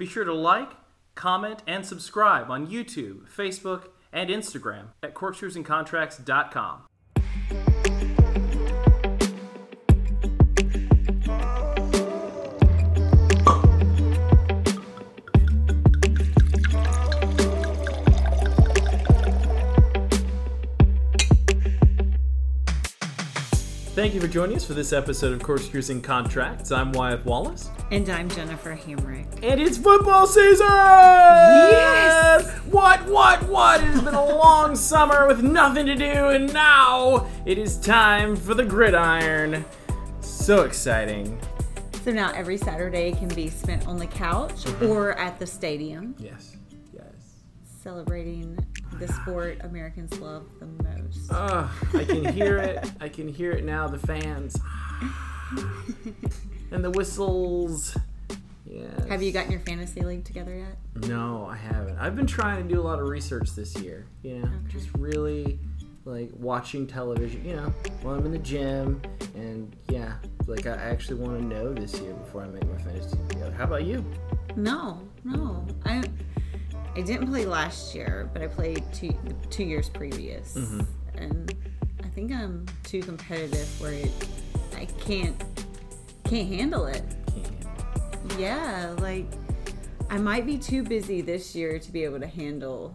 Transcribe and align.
Be 0.00 0.06
sure 0.06 0.24
to 0.24 0.32
like, 0.32 0.70
comment, 1.14 1.62
and 1.66 1.84
subscribe 1.84 2.50
on 2.50 2.68
YouTube, 2.68 3.28
Facebook, 3.28 3.88
and 4.14 4.30
Instagram 4.30 4.92
at 5.02 5.14
corkscrewsandcontracts.com. 5.14 6.84
Thank 24.00 24.14
you 24.14 24.20
for 24.22 24.28
joining 24.28 24.56
us 24.56 24.64
for 24.64 24.72
this 24.72 24.94
episode 24.94 25.34
of 25.34 25.42
Corkscrews 25.42 25.90
and 25.90 26.02
Contracts. 26.02 26.72
I'm 26.72 26.90
Wyatt 26.92 27.22
Wallace. 27.26 27.68
And 27.90 28.08
I'm 28.08 28.30
Jennifer 28.30 28.74
Hamrick. 28.74 29.26
And 29.42 29.60
it's 29.60 29.76
football 29.76 30.26
season! 30.26 30.66
Yes! 30.66 32.50
What, 32.70 33.06
what, 33.10 33.42
what? 33.42 33.82
It 33.82 33.88
has 33.88 34.00
been 34.00 34.14
a 34.14 34.24
long 34.24 34.74
summer 34.90 35.26
with 35.26 35.42
nothing 35.42 35.84
to 35.84 35.94
do, 35.94 36.28
and 36.30 36.50
now 36.50 37.26
it 37.44 37.58
is 37.58 37.76
time 37.76 38.36
for 38.36 38.54
the 38.54 38.64
gridiron. 38.64 39.66
So 40.22 40.62
exciting. 40.62 41.38
So 42.02 42.10
now 42.10 42.32
every 42.32 42.56
Saturday 42.56 43.12
can 43.12 43.28
be 43.28 43.50
spent 43.50 43.86
on 43.86 43.98
the 43.98 44.06
couch 44.06 44.64
mm-hmm. 44.64 44.86
or 44.86 45.12
at 45.18 45.38
the 45.38 45.46
stadium 45.46 46.14
Yes, 46.18 46.56
yes. 46.94 47.04
celebrating 47.82 48.56
the 48.98 49.08
sport 49.08 49.58
Americans 49.62 50.18
love 50.20 50.46
the 50.58 50.66
most. 50.66 51.30
Oh, 51.30 51.70
I 51.94 52.04
can 52.04 52.24
hear 52.32 52.58
it. 52.58 52.90
I 53.00 53.08
can 53.08 53.28
hear 53.28 53.52
it 53.52 53.64
now. 53.64 53.88
The 53.88 53.98
fans. 53.98 54.58
and 56.70 56.84
the 56.84 56.90
whistles. 56.90 57.96
Yes. 58.66 59.08
Have 59.08 59.22
you 59.22 59.32
gotten 59.32 59.50
your 59.50 59.60
fantasy 59.60 60.00
league 60.02 60.24
together 60.24 60.56
yet? 60.56 61.08
No, 61.08 61.46
I 61.46 61.56
haven't. 61.56 61.98
I've 61.98 62.14
been 62.14 62.26
trying 62.26 62.62
to 62.62 62.72
do 62.72 62.80
a 62.80 62.84
lot 62.84 63.00
of 63.00 63.08
research 63.08 63.50
this 63.50 63.76
year. 63.80 64.06
You 64.22 64.40
know, 64.40 64.50
just 64.68 64.88
really 64.96 65.58
like 66.04 66.30
watching 66.36 66.86
television. 66.86 67.44
You 67.44 67.56
know, 67.56 67.74
while 68.02 68.14
I'm 68.14 68.24
in 68.26 68.32
the 68.32 68.38
gym, 68.38 69.02
and 69.34 69.74
yeah, 69.88 70.14
like 70.46 70.66
I 70.66 70.76
actually 70.76 71.20
want 71.20 71.38
to 71.38 71.44
know 71.44 71.72
this 71.72 71.98
year 72.00 72.12
before 72.12 72.42
I 72.42 72.46
make 72.46 72.66
my 72.68 72.78
fantasy 72.78 73.16
team 73.16 73.28
together. 73.28 73.52
How 73.52 73.64
about 73.64 73.84
you? 73.84 74.04
No, 74.56 75.00
no. 75.24 75.66
I 75.84 76.02
I 76.96 77.02
didn't 77.02 77.28
play 77.28 77.46
last 77.46 77.94
year, 77.94 78.28
but 78.32 78.42
I 78.42 78.48
played 78.48 78.84
two 78.92 79.14
two 79.48 79.64
years 79.64 79.88
previous, 79.88 80.54
mm-hmm. 80.54 80.80
and 81.16 81.54
I 82.02 82.08
think 82.08 82.32
I'm 82.32 82.66
too 82.82 83.00
competitive 83.00 83.80
where 83.80 83.92
it, 83.92 84.10
I 84.76 84.86
can't 84.86 85.40
can't 86.24 86.48
handle 86.48 86.86
it. 86.86 87.04
Yeah, 88.38 88.94
like 88.98 89.26
I 90.10 90.18
might 90.18 90.46
be 90.46 90.58
too 90.58 90.82
busy 90.82 91.20
this 91.20 91.54
year 91.54 91.78
to 91.78 91.92
be 91.92 92.04
able 92.04 92.20
to 92.20 92.26
handle 92.26 92.94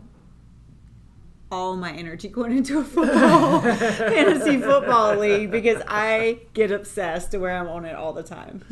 all 1.56 1.78
my 1.78 1.92
energy 1.94 2.28
going 2.28 2.58
into 2.58 2.80
a 2.80 2.84
football 2.84 3.62
fantasy 4.12 4.58
football 4.60 5.16
league 5.16 5.50
because 5.52 5.82
I 5.88 6.40
get 6.54 6.70
obsessed 6.72 7.32
to 7.32 7.38
where 7.38 7.56
I'm 7.58 7.68
on 7.70 7.86
it 7.86 7.96
all 7.96 8.12
the 8.14 8.24
time. 8.24 8.64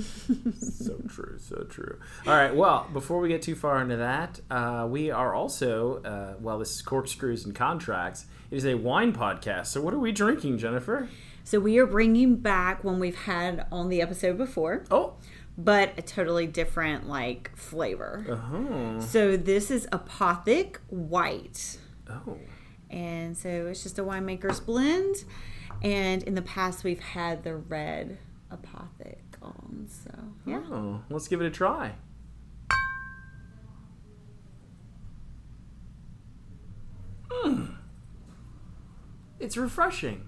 so 0.59 0.98
true, 1.08 1.38
so 1.40 1.64
true. 1.70 1.98
All 2.28 2.34
right, 2.34 2.53
well, 2.53 2.88
before 2.92 3.20
we 3.20 3.30
get 3.30 3.42
too 3.42 3.56
far 3.56 3.81
into 3.81 3.98
that, 3.98 4.42
uh, 4.52 4.86
we 4.90 5.09
are 5.12 5.34
also, 5.34 6.02
uh, 6.03 6.34
well, 6.42 6.59
this 6.59 6.75
is 6.75 6.81
Corkscrews 6.81 7.45
and 7.45 7.56
Contracts. 7.56 8.25
It 8.52 8.58
is 8.58 8.66
a 8.66 8.75
wine 8.75 9.14
podcast. 9.14 9.68
So, 9.68 9.81
what 9.81 9.94
are 9.94 10.00
we 10.00 10.12
drinking, 10.12 10.58
Jennifer? 10.58 11.08
so 11.45 11.59
we 11.59 11.78
are 11.78 11.86
bringing 11.86 12.36
back 12.38 12.84
one 12.84 13.00
we've 13.00 13.16
had 13.23 13.66
on 13.72 13.90
the 13.90 14.02
episode 14.02 14.38
before, 14.38 14.84
Oh, 14.92 15.14
but 15.58 15.92
a 15.97 16.02
totally 16.02 16.47
different 16.47 17.08
like 17.08 17.52
flavor. 17.56 18.25
uh-huh. 18.30 19.02
So 19.02 19.36
this 19.38 19.70
is 19.72 19.86
Apothic 19.92 20.78
White. 20.90 21.78
oh, 22.09 22.38
And 22.94 23.36
so 23.36 23.50
it's 23.50 23.82
just 23.82 23.98
a 23.98 24.04
winemaker's 24.04 24.60
blend. 24.60 25.26
And 25.82 26.22
in 26.24 26.36
the 26.36 26.44
past, 26.44 26.84
we've 26.84 27.00
had 27.00 27.44
the 27.44 27.56
red 27.56 28.20
Apothic 28.52 29.18
on. 29.42 29.88
So, 29.90 30.12
yeah. 30.46 30.62
oh. 30.72 31.02
Let's 31.09 31.28
give 31.28 31.42
it 31.42 31.48
a 31.48 31.50
try. 31.50 31.94
Mm. 37.32 37.76
It's 39.40 39.58
refreshing. 39.58 40.28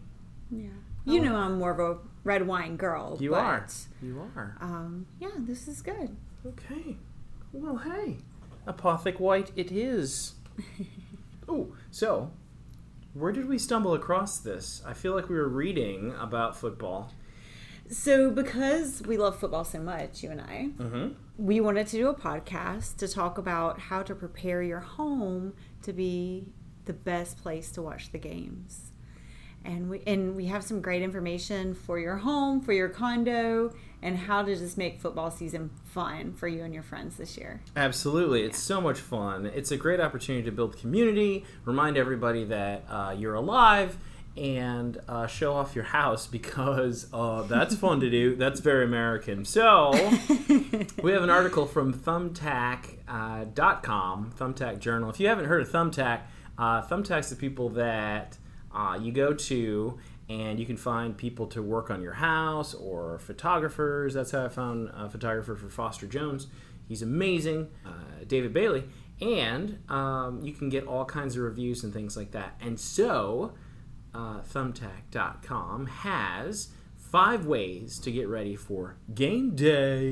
Yeah. 0.50 0.70
You 1.06 1.22
know, 1.22 1.36
I'm 1.36 1.59
more 1.59 1.72
of 1.72 1.80
a 1.80 2.00
red 2.24 2.48
wine 2.48 2.78
girl. 2.78 3.18
You 3.22 3.30
but, 3.30 3.40
are. 3.40 3.68
You 4.02 4.20
are. 4.36 4.58
Um, 4.59 5.06
yeah, 5.20 5.30
this 5.38 5.68
is 5.68 5.84
good. 5.84 6.18
Okay. 6.44 6.98
Well, 7.54 7.78
hey, 7.78 8.18
Apothic 8.68 9.20
White 9.20 9.52
it 9.56 9.72
is. 9.72 10.34
oh, 11.48 11.75
so 11.92 12.31
where 13.16 13.31
did 13.31 13.48
we 13.48 13.58
stumble 13.58 13.94
across 13.96 14.38
this? 14.40 14.84
I 14.86 14.94
feel 14.94 15.16
like 15.16 15.30
we 15.30 15.36
were 15.36 15.48
reading 15.50 16.14
about 16.20 16.56
football. 16.56 17.12
So, 17.90 18.30
because 18.31 19.02
we 19.06 19.16
love 19.18 19.40
football 19.40 19.64
so 19.64 19.80
much, 19.80 20.22
you 20.24 20.31
and 20.31 20.42
I, 20.42 20.70
Mm-hmm. 20.78 21.08
we 21.38 21.59
wanted 21.62 21.88
to 21.88 21.98
do 21.98 22.08
a 22.09 22.14
podcast 22.16 22.98
to 22.98 23.08
talk 23.08 23.38
about 23.38 23.80
how 23.80 24.02
to 24.04 24.14
prepare 24.16 24.62
your 24.64 24.80
home 24.81 25.54
to 25.84 25.94
be 25.94 26.48
the 26.86 26.94
best 26.94 27.38
place 27.42 27.72
to 27.72 27.81
watch 27.81 28.12
the 28.12 28.18
games. 28.20 28.92
And 29.66 29.90
we 29.90 30.02
and 30.06 30.36
we 30.36 30.46
have 30.46 30.64
some 30.64 30.80
great 30.80 31.02
information 31.02 31.74
for 31.74 31.98
your 31.98 32.18
home, 32.18 32.62
for 32.62 32.72
your 32.72 32.88
condo, 32.88 33.74
and 34.02 34.18
how 34.18 34.44
to 34.44 34.56
just 34.56 34.78
make 34.78 35.02
football 35.02 35.31
season 35.31 35.72
fun 35.86 36.34
for 36.34 36.48
you 36.48 36.64
and 36.64 36.74
your 36.74 36.84
friends 36.84 37.18
this 37.18 37.38
year. 37.38 37.62
Absolutely, 37.75 38.44
it's 38.44 38.59
so 38.59 38.80
much 38.80 39.00
fun. 39.00 39.48
It's 39.48 39.72
a 39.72 39.78
great 39.78 40.00
opportunity 40.00 40.46
to 40.46 40.52
build 40.52 40.78
community, 40.78 41.46
remind 41.66 41.98
everybody 41.98 42.44
that 42.46 42.86
uh, 42.88 43.16
you're 43.18 43.34
alive, 43.34 43.98
and 44.38 45.02
uh, 45.08 45.28
show 45.28 45.54
off 45.54 45.75
your 45.75 45.86
house 45.86 46.28
because 46.28 47.08
uh, 47.14 47.44
that's 47.44 47.75
fun 47.75 48.00
to 48.02 48.09
do. 48.09 48.36
That's 48.36 48.59
very 48.59 48.84
American. 48.86 49.46
So 49.46 49.92
we 51.02 51.12
have 51.12 51.24
an 51.24 51.30
article 51.30 51.66
from 51.66 51.94
Thumbtack.com, 51.94 54.34
Thumbtack 54.38 54.80
Journal. 54.80 55.09
If 55.09 55.20
you 55.20 55.28
haven't 55.28 55.46
heard 55.46 55.62
of 55.62 55.70
Thumbtack, 55.70 56.22
uh, 56.58 56.81
Thumbtack's 56.84 57.30
the 57.30 57.36
people 57.36 57.70
that 57.70 58.38
uh, 58.75 59.00
you 59.02 59.12
go 59.12 59.34
to 59.34 59.97
and 60.28 60.59
you 60.59 60.66
can 60.66 60.78
find 60.78 61.18
people 61.18 61.47
to 61.47 61.62
work 61.62 61.90
on 61.90 62.02
your 62.02 62.13
house 62.13 62.74
or 62.74 63.19
photographers. 63.19 64.13
That's 64.13 64.31
how 64.31 64.46
I 64.46 64.50
found 64.50 64.90
a 64.94 65.09
photographer 65.09 65.56
for 65.56 65.69
Foster 65.69 66.08
Jones. 66.08 66.47
He's 66.88 67.02
amazing, 67.02 67.69
uh, 67.86 68.24
David 68.28 68.53
Bailey. 68.53 68.86
And 69.22 69.80
um, 69.90 70.41
you 70.44 70.52
can 70.52 70.69
get 70.69 70.86
all 70.88 71.06
kinds 71.06 71.36
of 71.36 71.44
reviews 71.44 71.84
and 71.84 71.94
things 71.94 72.18
like 72.18 72.31
that. 72.31 72.56
And 72.59 72.80
so, 72.80 73.53
uh, 74.13 74.41
thumbtack.com 74.41 75.86
has 75.88 76.69
five 76.97 77.46
ways 77.46 78.00
to 78.00 78.12
get 78.12 78.28
ready 78.28 78.56
for 78.56 78.97
game 79.13 79.56
day. 79.56 80.09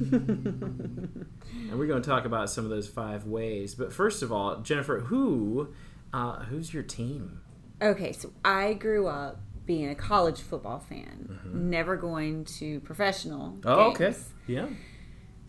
and 0.12 1.26
we're 1.72 1.86
going 1.86 2.02
to 2.02 2.08
talk 2.08 2.24
about 2.26 2.50
some 2.50 2.64
of 2.64 2.70
those 2.70 2.86
five 2.86 3.24
ways. 3.24 3.74
But 3.74 3.92
first 3.92 4.22
of 4.22 4.30
all, 4.30 4.58
Jennifer, 4.60 5.00
who 5.00 5.74
uh, 6.12 6.44
who's 6.44 6.72
your 6.72 6.82
team? 6.82 7.40
Okay, 7.82 8.12
so 8.12 8.32
I 8.44 8.74
grew 8.74 9.06
up 9.06 9.40
being 9.64 9.88
a 9.88 9.94
college 9.94 10.40
football 10.40 10.80
fan, 10.80 11.38
never 11.52 11.96
going 11.96 12.44
to 12.44 12.80
professional. 12.80 13.52
Mm-hmm. 13.52 13.68
Oh, 13.68 13.90
okay. 13.90 14.14
Yeah. 14.46 14.66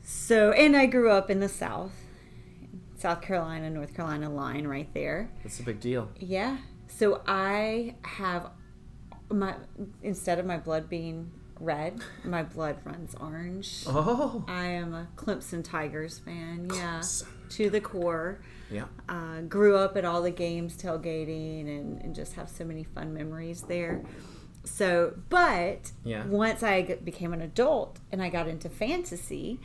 So, 0.04 0.52
and 0.52 0.76
I 0.76 0.86
grew 0.86 1.10
up 1.10 1.30
in 1.30 1.40
the 1.40 1.50
South, 1.50 1.92
South 2.98 3.22
Carolina, 3.22 3.70
North 3.70 3.96
Carolina 3.96 4.30
line 4.30 4.68
right 4.68 4.92
there. 4.94 5.32
That's 5.44 5.60
a 5.60 5.64
big 5.64 5.80
deal. 5.80 6.10
Yeah. 6.18 6.58
So 6.88 7.22
I 7.26 7.96
have 8.04 8.52
my 9.30 9.56
instead 10.04 10.40
of 10.40 10.46
my 10.46 10.58
blood 10.58 10.90
being 10.90 11.32
red, 11.60 12.02
my 12.24 12.44
blood 12.44 12.78
runs 12.84 13.16
orange. 13.16 13.86
Oh. 13.88 14.44
I 14.48 14.66
am 14.66 14.94
a 14.94 15.08
Clemson 15.16 15.64
Tigers 15.64 16.20
fan. 16.20 16.68
Yeah, 16.74 17.00
Clemson. 17.00 17.50
to 17.50 17.70
the 17.70 17.82
core. 17.82 18.42
Yeah. 18.72 18.86
Uh, 19.10 19.42
grew 19.42 19.76
up 19.78 19.98
at 19.98 20.06
all 20.06 20.22
the 20.22 20.32
games, 20.32 20.76
tailgating, 20.82 21.68
and, 21.68 22.02
and 22.02 22.16
just 22.16 22.34
have 22.34 22.50
so 22.50 22.64
many 22.64 22.84
fun 22.84 23.14
memories 23.14 23.62
there. 23.64 24.02
So, 24.64 25.14
but 25.30 25.92
Yeah. 26.04 26.26
once 26.26 26.64
I 26.64 26.84
became 27.04 27.34
an 27.34 27.42
adult 27.42 28.00
and 28.12 28.22
I 28.22 28.30
got 28.30 28.48
into 28.48 28.70
fantasy, 28.70 29.60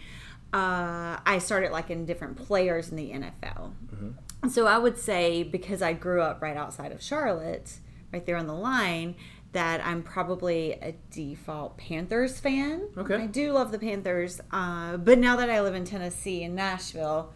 uh, 0.52 1.18
I 1.26 1.38
started 1.38 1.70
liking 1.72 2.06
different 2.06 2.36
players 2.36 2.90
in 2.90 2.96
the 2.96 3.10
NFL. 3.12 3.72
So 4.50 4.66
I 4.66 4.78
would 4.78 4.98
say 4.98 5.42
because 5.42 5.82
I 5.82 5.92
grew 5.92 6.20
up 6.22 6.40
right 6.42 6.56
outside 6.56 6.92
of 6.92 7.02
Charlotte, 7.02 7.78
right 8.12 8.24
there 8.24 8.36
on 8.36 8.46
the 8.46 8.54
line, 8.54 9.16
that 9.52 9.84
I'm 9.84 10.02
probably 10.02 10.72
a 10.72 10.94
default 11.10 11.78
Panthers 11.78 12.38
fan. 12.38 12.88
Okay. 12.96 13.14
I 13.16 13.26
do 13.26 13.52
love 13.52 13.72
the 13.72 13.78
Panthers, 13.78 14.40
uh, 14.50 14.96
but 14.98 15.18
now 15.18 15.36
that 15.36 15.48
I 15.50 15.62
live 15.62 15.74
in 15.74 15.84
Tennessee 15.84 16.42
in 16.42 16.54
Nashville, 16.54 17.32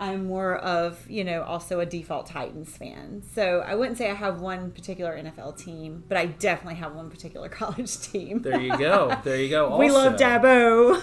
I'm 0.00 0.26
more 0.26 0.56
of, 0.56 1.08
you 1.10 1.22
know, 1.24 1.42
also 1.42 1.78
a 1.80 1.86
default 1.86 2.26
Titans 2.26 2.74
fan. 2.74 3.22
So 3.34 3.60
I 3.60 3.74
wouldn't 3.74 3.98
say 3.98 4.10
I 4.10 4.14
have 4.14 4.40
one 4.40 4.70
particular 4.70 5.14
NFL 5.16 5.58
team, 5.58 6.04
but 6.08 6.16
I 6.16 6.26
definitely 6.26 6.76
have 6.76 6.94
one 6.94 7.10
particular 7.10 7.48
college 7.60 8.00
team. 8.00 8.40
There 8.40 8.60
you 8.60 8.76
go. 8.78 9.14
There 9.22 9.36
you 9.36 9.50
go. 9.50 9.76
we 9.78 9.90
love 9.90 10.16
Dabo. 10.16 10.96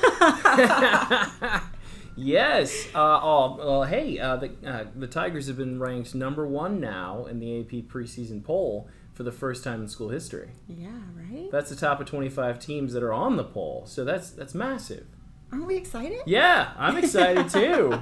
Yes. 2.20 2.88
Uh, 2.96 3.20
oh, 3.22 3.58
well, 3.60 3.84
hey, 3.84 4.18
uh, 4.18 4.38
the 4.38 4.52
uh, 4.66 4.86
the 4.96 5.06
Tigers 5.06 5.46
have 5.48 5.58
been 5.58 5.80
ranked 5.80 6.16
number 6.16 6.48
one 6.48 6.80
now 6.80 7.26
in 7.26 7.40
the 7.40 7.60
AP 7.60 7.88
preseason 7.88 8.44
poll 8.44 8.90
for 9.14 9.22
the 9.22 9.32
first 9.32 9.64
time 9.64 9.82
in 9.84 9.88
school 9.88 10.10
history. 10.10 10.50
Yeah, 10.68 10.90
right? 11.16 11.50
That's 11.52 11.70
the 11.70 11.76
top 11.76 12.00
of 12.00 12.08
25 12.08 12.60
teams 12.60 12.94
that 12.94 13.04
are 13.04 13.14
on 13.14 13.38
the 13.38 13.44
poll, 13.44 13.84
so 13.86 14.04
that's 14.04 14.32
that's 14.32 14.56
massive. 14.56 15.06
Aren't 15.52 15.68
we 15.68 15.78
excited? 15.78 16.22
Yeah, 16.26 16.72
I'm 16.76 16.98
excited 16.98 17.50
too. 17.50 18.02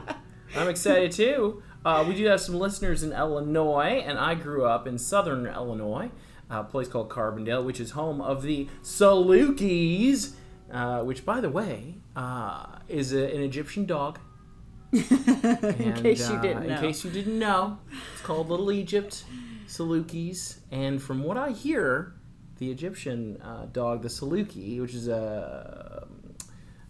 I'm 0.55 0.69
excited 0.69 1.11
too. 1.11 1.61
Uh, 1.83 2.03
we 2.07 2.15
do 2.15 2.25
have 2.25 2.41
some 2.41 2.55
listeners 2.55 3.03
in 3.03 3.11
Illinois, 3.13 4.03
and 4.05 4.17
I 4.17 4.35
grew 4.35 4.65
up 4.65 4.87
in 4.87 4.97
southern 4.97 5.45
Illinois, 5.45 6.09
a 6.49 6.63
place 6.63 6.87
called 6.87 7.09
Carbondale, 7.09 7.63
which 7.63 7.79
is 7.79 7.91
home 7.91 8.21
of 8.21 8.41
the 8.41 8.67
Salukis, 8.81 10.33
uh, 10.71 11.03
which, 11.03 11.25
by 11.25 11.41
the 11.41 11.49
way, 11.49 11.95
uh, 12.15 12.65
is 12.87 13.13
a, 13.13 13.25
an 13.35 13.41
Egyptian 13.41 13.85
dog. 13.85 14.19
in 14.91 15.01
And, 15.03 16.01
case 16.01 16.27
you 16.29 16.35
uh, 16.37 16.41
didn't 16.41 16.67
know. 16.67 16.75
In 16.75 16.81
case 16.81 17.03
you 17.03 17.11
didn't 17.11 17.37
know, 17.37 17.77
it's 18.13 18.21
called 18.21 18.49
Little 18.49 18.71
Egypt, 18.71 19.25
Salukis. 19.67 20.59
And 20.71 21.01
from 21.01 21.21
what 21.23 21.37
I 21.37 21.51
hear, 21.51 22.13
the 22.57 22.71
Egyptian 22.71 23.39
uh, 23.41 23.65
dog, 23.71 24.01
the 24.01 24.07
Saluki, 24.07 24.79
which 24.81 24.93
is 24.95 25.07
a, 25.07 26.07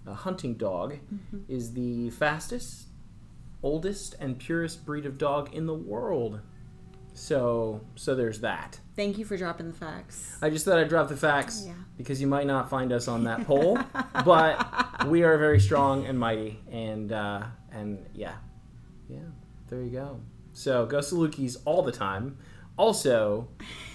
a 0.05 0.13
hunting 0.13 0.53
dog, 0.55 0.93
Mm-hmm. 1.13 1.39
is 1.51 1.73
the 1.73 2.11
fastest, 2.11 2.85
oldest, 3.65 4.15
and 4.19 4.37
purest 4.37 4.85
breed 4.85 5.05
of 5.07 5.17
dog 5.17 5.53
in 5.53 5.65
the 5.65 5.73
world. 5.73 6.39
So, 7.13 7.81
so 7.95 8.13
there's 8.13 8.41
that. 8.41 8.79
Thank 8.95 9.17
you 9.17 9.25
for 9.25 9.37
dropping 9.37 9.71
the 9.71 9.77
facts. 9.77 10.37
I 10.41 10.49
just 10.49 10.65
thought 10.65 10.77
I'd 10.77 10.87
drop 10.89 11.07
the 11.09 11.17
facts 11.17 11.63
Yeah. 11.65 11.73
because 11.97 12.21
you 12.21 12.27
might 12.27 12.45
not 12.45 12.69
find 12.69 12.91
us 12.93 13.07
on 13.07 13.23
that 13.23 13.45
poll, 13.45 13.79
but 14.25 15.07
we 15.07 15.23
are 15.23 15.37
very 15.37 15.59
strong 15.59 16.05
and 16.05 16.19
mighty, 16.19 16.59
and 16.71 17.11
uh, 17.11 17.43
and 17.71 18.05
yeah, 18.13 18.35
yeah, 19.09 19.19
there 19.69 19.81
you 19.81 19.89
go. 19.89 20.19
So 20.53 20.85
go 20.85 20.99
Salukis 20.99 21.57
all 21.65 21.81
the 21.81 21.91
time. 21.91 22.37
Also, 22.77 23.47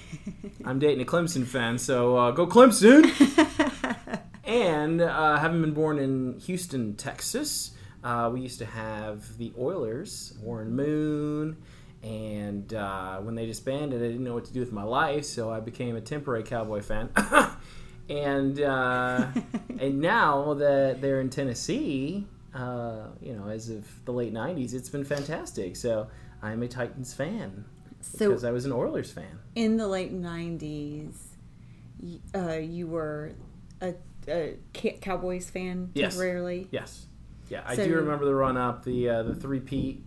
I'm 0.64 0.78
dating 0.78 1.02
a 1.02 1.08
Clemson 1.08 1.46
fan, 1.46 1.78
so 1.78 2.16
uh, 2.16 2.30
go 2.32 2.46
Clemson. 2.46 3.04
and 4.44 5.00
uh, 5.00 5.38
having 5.38 5.60
been 5.60 5.74
born 5.74 5.98
in 5.98 6.38
Houston, 6.40 6.96
Texas, 6.96 7.72
uh, 8.04 8.30
we 8.32 8.40
used 8.40 8.58
to 8.58 8.66
have 8.66 9.36
the 9.38 9.52
Oilers, 9.58 10.34
Warren 10.42 10.74
Moon, 10.74 11.56
and 12.02 12.72
uh, 12.72 13.18
when 13.18 13.34
they 13.34 13.46
disbanded, 13.46 14.02
I 14.02 14.06
didn't 14.06 14.24
know 14.24 14.34
what 14.34 14.46
to 14.46 14.52
do 14.52 14.60
with 14.60 14.72
my 14.72 14.82
life, 14.84 15.24
so 15.26 15.50
I 15.50 15.60
became 15.60 15.96
a 15.96 16.00
temporary 16.00 16.42
Cowboy 16.42 16.80
fan. 16.80 17.10
and 18.08 18.60
uh, 18.60 19.26
and 19.78 20.00
now 20.00 20.54
that 20.54 21.00
they're 21.00 21.20
in 21.20 21.28
Tennessee, 21.30 22.26
uh, 22.54 23.08
you 23.20 23.34
know, 23.34 23.48
as 23.48 23.68
of 23.70 23.86
the 24.06 24.12
late 24.12 24.32
'90s, 24.32 24.72
it's 24.74 24.88
been 24.88 25.04
fantastic. 25.04 25.76
So 25.76 26.08
I'm 26.42 26.62
a 26.62 26.68
Titans 26.68 27.12
fan 27.12 27.66
So 28.00 28.28
because 28.28 28.44
I 28.44 28.50
was 28.50 28.64
an 28.64 28.72
Oilers 28.72 29.10
fan. 29.12 29.38
in 29.54 29.76
the 29.76 29.86
late 29.86 30.12
90s, 30.14 31.12
uh, 32.34 32.52
you 32.54 32.86
were 32.86 33.32
a, 33.82 33.94
a 34.26 34.56
Cowboys 34.72 35.50
fan 35.50 35.90
Yes. 35.94 36.14
temporarily. 36.14 36.68
Yes. 36.70 37.06
Yeah, 37.50 37.60
I 37.66 37.76
So- 37.76 37.84
do 37.86 37.94
remember 37.96 38.24
the 38.24 38.34
run 38.34 38.56
up, 38.56 38.84
the 38.84 39.08
uh, 39.10 39.22
the 39.24 39.34
three 39.34 39.60
peat, 39.60 40.02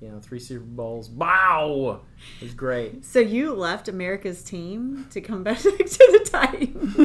you 0.00 0.08
know, 0.10 0.20
three 0.20 0.38
Super 0.38 0.64
Bowls. 0.64 1.08
Wow, 1.10 2.00
it 2.40 2.44
was 2.44 2.54
great. 2.54 3.04
So 3.04 3.18
you 3.18 3.54
left 3.54 3.88
America's 3.88 4.44
team 4.44 5.06
to 5.10 5.20
come 5.20 5.42
back 5.48 5.58
to 5.58 5.70
the 5.70 6.28
Titans. 6.30 6.96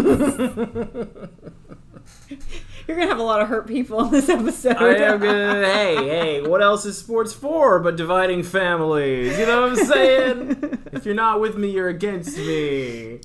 You're 2.87 2.95
gonna 2.97 3.09
have 3.09 3.19
a 3.19 3.23
lot 3.23 3.41
of 3.41 3.49
hurt 3.49 3.67
people 3.67 3.99
on 3.99 4.11
this 4.11 4.29
episode. 4.29 4.77
I 4.77 4.95
am 4.95 5.19
gonna. 5.19 5.65
Hey, 5.65 5.95
hey, 5.95 6.41
what 6.41 6.61
else 6.61 6.85
is 6.85 6.97
sports 6.97 7.33
for 7.33 7.79
but 7.79 7.95
dividing 7.97 8.43
families? 8.43 9.37
You 9.37 9.45
know 9.45 9.61
what 9.63 9.71
I'm 9.79 9.85
saying? 9.85 10.79
if 10.93 11.05
you're 11.05 11.15
not 11.15 11.41
with 11.41 11.57
me, 11.57 11.69
you're 11.71 11.89
against 11.89 12.37
me. 12.37 13.19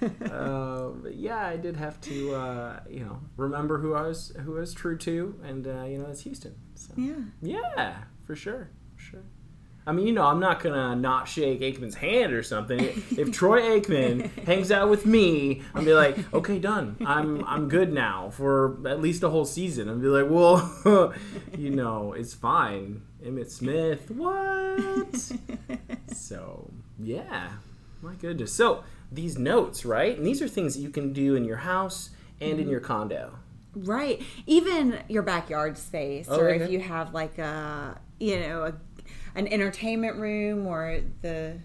But 0.00 1.14
yeah, 1.14 1.46
I 1.46 1.56
did 1.56 1.76
have 1.76 2.00
to, 2.02 2.34
uh, 2.34 2.80
you 2.88 3.00
know, 3.00 3.20
remember 3.36 3.78
who 3.78 3.94
I 3.94 4.02
was, 4.02 4.32
who 4.44 4.56
I 4.56 4.60
was 4.60 4.74
true 4.74 4.96
to, 4.98 5.38
and 5.44 5.66
uh, 5.66 5.84
you 5.84 5.98
know, 5.98 6.06
it's 6.06 6.22
Houston. 6.22 6.54
So. 6.74 6.94
yeah. 6.96 7.14
Yeah, 7.42 7.96
for 8.26 8.34
sure, 8.34 8.70
for 8.96 9.02
sure. 9.02 9.22
I 9.86 9.92
mean, 9.92 10.06
you 10.06 10.12
know, 10.12 10.24
I'm 10.24 10.40
not 10.40 10.62
gonna 10.62 10.94
not 10.94 11.26
shake 11.26 11.60
Aikman's 11.60 11.94
hand 11.94 12.32
or 12.32 12.42
something. 12.42 12.80
If 13.16 13.32
Troy 13.32 13.60
Aikman 13.62 14.30
hangs 14.46 14.70
out 14.70 14.90
with 14.90 15.06
me, 15.06 15.62
I'm 15.74 15.84
be 15.84 15.94
like, 15.94 16.32
okay, 16.34 16.58
done. 16.58 16.96
I'm 17.04 17.44
I'm 17.44 17.68
good 17.68 17.92
now 17.92 18.30
for 18.30 18.86
at 18.86 19.00
least 19.00 19.22
a 19.22 19.30
whole 19.30 19.46
season. 19.46 19.88
I'm 19.88 20.00
be 20.00 20.06
like, 20.08 20.30
well, 20.30 21.14
you 21.58 21.70
know, 21.70 22.12
it's 22.12 22.34
fine. 22.34 23.02
Emmitt 23.24 23.50
Smith, 23.50 24.10
what? 24.10 25.32
so 26.14 26.70
yeah, 26.98 27.52
my 28.02 28.14
goodness. 28.14 28.52
So 28.52 28.84
these 29.12 29.38
notes, 29.38 29.84
right? 29.84 30.16
And 30.16 30.26
these 30.26 30.40
are 30.42 30.48
things 30.48 30.74
that 30.74 30.80
you 30.80 30.90
can 30.90 31.12
do 31.12 31.34
in 31.34 31.44
your 31.44 31.58
house 31.58 32.10
and 32.40 32.52
in 32.52 32.58
mm-hmm. 32.60 32.70
your 32.70 32.80
condo. 32.80 33.32
Right. 33.74 34.22
Even 34.46 34.98
your 35.08 35.22
backyard 35.22 35.78
space, 35.78 36.26
Oh, 36.28 36.40
or 36.40 36.50
okay. 36.50 36.64
if 36.64 36.70
you 36.70 36.80
have 36.80 37.14
like 37.14 37.38
a, 37.38 37.98
you 38.18 38.40
know, 38.40 38.64
a, 38.64 38.74
an 39.34 39.46
entertainment 39.46 40.16
room, 40.16 40.66
or 40.66 41.00
the 41.22 41.58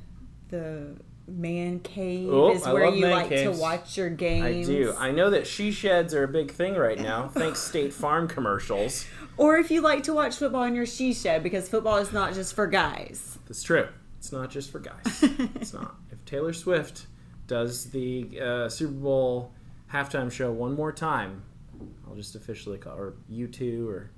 the 0.50 0.95
man 1.27 1.80
cave 1.80 2.30
Oh, 2.31 2.51
is 2.51 2.65
where 2.65 2.94
you 2.94 3.07
like 3.07 3.30
caves. 3.30 3.57
to 3.57 3.62
watch 3.62 3.97
your 3.97 4.09
games. 4.09 4.69
I 4.69 4.71
do. 4.71 4.94
I 4.97 5.12
know 5.12 5.31
that 5.31 5.47
she 5.47 5.71
sheds 5.71 6.13
are 6.13 6.24
a 6.24 6.27
big 6.27 6.51
thing 6.51 6.75
right 6.75 7.00
now, 7.00 7.27
thanks 7.33 7.59
State 7.59 7.94
Farm 7.94 8.27
commercials. 8.27 9.06
Or 9.38 9.57
if 9.57 9.71
you 9.71 9.81
like 9.81 10.03
to 10.03 10.13
watch 10.13 10.38
football 10.38 10.63
in 10.63 10.75
your 10.75 10.86
she 10.86 11.13
shed, 11.13 11.42
because 11.44 11.68
football 11.68 11.97
is 11.97 12.13
not 12.13 12.33
just 12.33 12.53
for 12.53 12.68
guys. 12.68 13.38
That's 13.47 13.63
true. 13.63 13.88
It's 14.19 14.31
not 14.31 14.50
just 14.50 14.71
for 14.71 14.80
guys. 14.80 15.24
It's 15.56 15.74
not. 15.74 15.95
If 16.12 16.24
Taylor 16.25 16.53
Swift 16.53 17.07
does 17.47 17.92
the 17.92 18.39
uh, 18.42 18.69
Super 18.69 18.94
Bowl 18.94 19.51
halftime 19.92 20.31
show 20.31 20.51
one 20.51 20.75
more 20.75 20.92
time, 20.92 21.44
I'll 22.07 22.15
just 22.15 22.36
officially 22.36 22.77
call 22.77 22.97
or 22.97 23.13
U2 23.31 23.88
or 23.88 24.12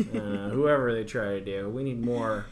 uh, 0.00 0.48
whoever 0.50 0.92
they 0.92 1.04
try 1.04 1.38
to 1.38 1.40
do. 1.40 1.68
We 1.68 1.84
need 1.84 2.04
more. 2.04 2.46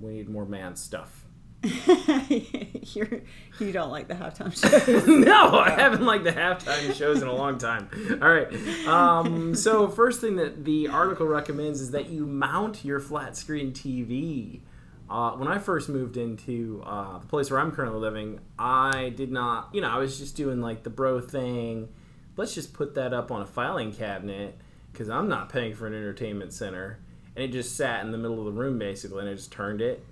We 0.00 0.12
need 0.12 0.28
more 0.28 0.44
man 0.44 0.76
stuff. 0.76 1.24
You're, 1.62 3.22
you 3.58 3.72
don't 3.72 3.90
like 3.90 4.08
the 4.08 4.14
halftime 4.14 4.54
show. 4.54 5.04
no, 5.06 5.58
I 5.58 5.70
haven't 5.70 6.04
liked 6.04 6.24
the 6.24 6.32
halftime 6.32 6.94
shows 6.94 7.22
in 7.22 7.28
a 7.28 7.34
long 7.34 7.58
time. 7.58 7.88
All 8.22 8.28
right. 8.28 8.52
Um, 8.86 9.54
so, 9.54 9.88
first 9.88 10.20
thing 10.20 10.36
that 10.36 10.64
the 10.64 10.88
article 10.88 11.26
recommends 11.26 11.80
is 11.80 11.90
that 11.92 12.10
you 12.10 12.26
mount 12.26 12.84
your 12.84 13.00
flat 13.00 13.36
screen 13.36 13.72
TV. 13.72 14.60
Uh, 15.08 15.32
when 15.32 15.48
I 15.48 15.58
first 15.58 15.88
moved 15.88 16.16
into 16.16 16.82
uh, 16.84 17.18
the 17.18 17.26
place 17.26 17.50
where 17.50 17.60
I'm 17.60 17.70
currently 17.70 18.00
living, 18.00 18.40
I 18.58 19.10
did 19.10 19.30
not, 19.30 19.68
you 19.72 19.80
know, 19.80 19.88
I 19.88 19.98
was 19.98 20.18
just 20.18 20.36
doing 20.36 20.60
like 20.60 20.82
the 20.82 20.90
bro 20.90 21.20
thing. 21.20 21.88
Let's 22.36 22.54
just 22.54 22.72
put 22.72 22.94
that 22.94 23.14
up 23.14 23.30
on 23.30 23.40
a 23.40 23.46
filing 23.46 23.92
cabinet 23.92 24.58
because 24.92 25.08
I'm 25.08 25.28
not 25.28 25.48
paying 25.48 25.74
for 25.74 25.86
an 25.86 25.94
entertainment 25.94 26.52
center. 26.52 26.98
And 27.34 27.44
it 27.44 27.52
just 27.52 27.76
sat 27.76 28.04
in 28.04 28.10
the 28.10 28.18
middle 28.18 28.38
of 28.38 28.46
the 28.46 28.60
room 28.60 28.78
basically, 28.78 29.20
and 29.20 29.28
I 29.28 29.34
just 29.34 29.52
turned 29.52 29.80
it 29.80 30.04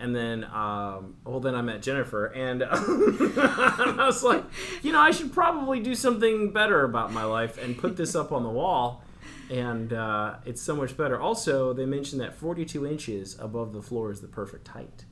and 0.00 0.14
then 0.14 0.44
um, 0.44 1.16
well 1.24 1.40
then 1.40 1.54
i 1.54 1.62
met 1.62 1.82
jennifer 1.82 2.26
and 2.26 2.62
i 2.70 4.04
was 4.06 4.22
like 4.22 4.44
you 4.82 4.92
know 4.92 5.00
i 5.00 5.10
should 5.10 5.32
probably 5.32 5.80
do 5.80 5.94
something 5.94 6.52
better 6.52 6.84
about 6.84 7.12
my 7.12 7.24
life 7.24 7.58
and 7.58 7.76
put 7.76 7.96
this 7.96 8.14
up 8.14 8.32
on 8.32 8.42
the 8.42 8.48
wall 8.48 9.02
and 9.50 9.92
uh, 9.92 10.36
it's 10.44 10.60
so 10.62 10.74
much 10.76 10.96
better 10.96 11.20
also 11.20 11.72
they 11.72 11.86
mentioned 11.86 12.20
that 12.20 12.34
42 12.34 12.86
inches 12.86 13.38
above 13.38 13.72
the 13.72 13.82
floor 13.82 14.10
is 14.12 14.20
the 14.20 14.28
perfect 14.28 14.68
height 14.68 15.04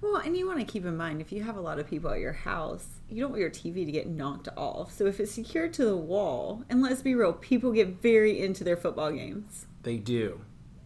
Well, 0.00 0.16
and 0.16 0.36
you 0.36 0.46
want 0.46 0.58
to 0.60 0.64
keep 0.66 0.84
in 0.84 0.96
mind 0.96 1.20
if 1.20 1.32
you 1.32 1.42
have 1.44 1.56
a 1.56 1.60
lot 1.60 1.78
of 1.78 1.86
people 1.88 2.10
at 2.10 2.20
your 2.20 2.32
house, 2.34 2.86
you 3.08 3.20
don't 3.22 3.30
want 3.30 3.40
your 3.40 3.50
TV 3.50 3.86
to 3.86 3.92
get 3.92 4.06
knocked 4.06 4.48
off. 4.56 4.92
So 4.92 5.06
if 5.06 5.18
it's 5.18 5.32
secured 5.32 5.72
to 5.74 5.84
the 5.86 5.96
wall, 5.96 6.62
and 6.68 6.82
let's 6.82 7.00
be 7.00 7.14
real, 7.14 7.32
people 7.32 7.72
get 7.72 8.02
very 8.02 8.38
into 8.38 8.64
their 8.64 8.76
football 8.76 9.12
games. 9.12 9.66
they 9.82 9.96
do 9.96 10.40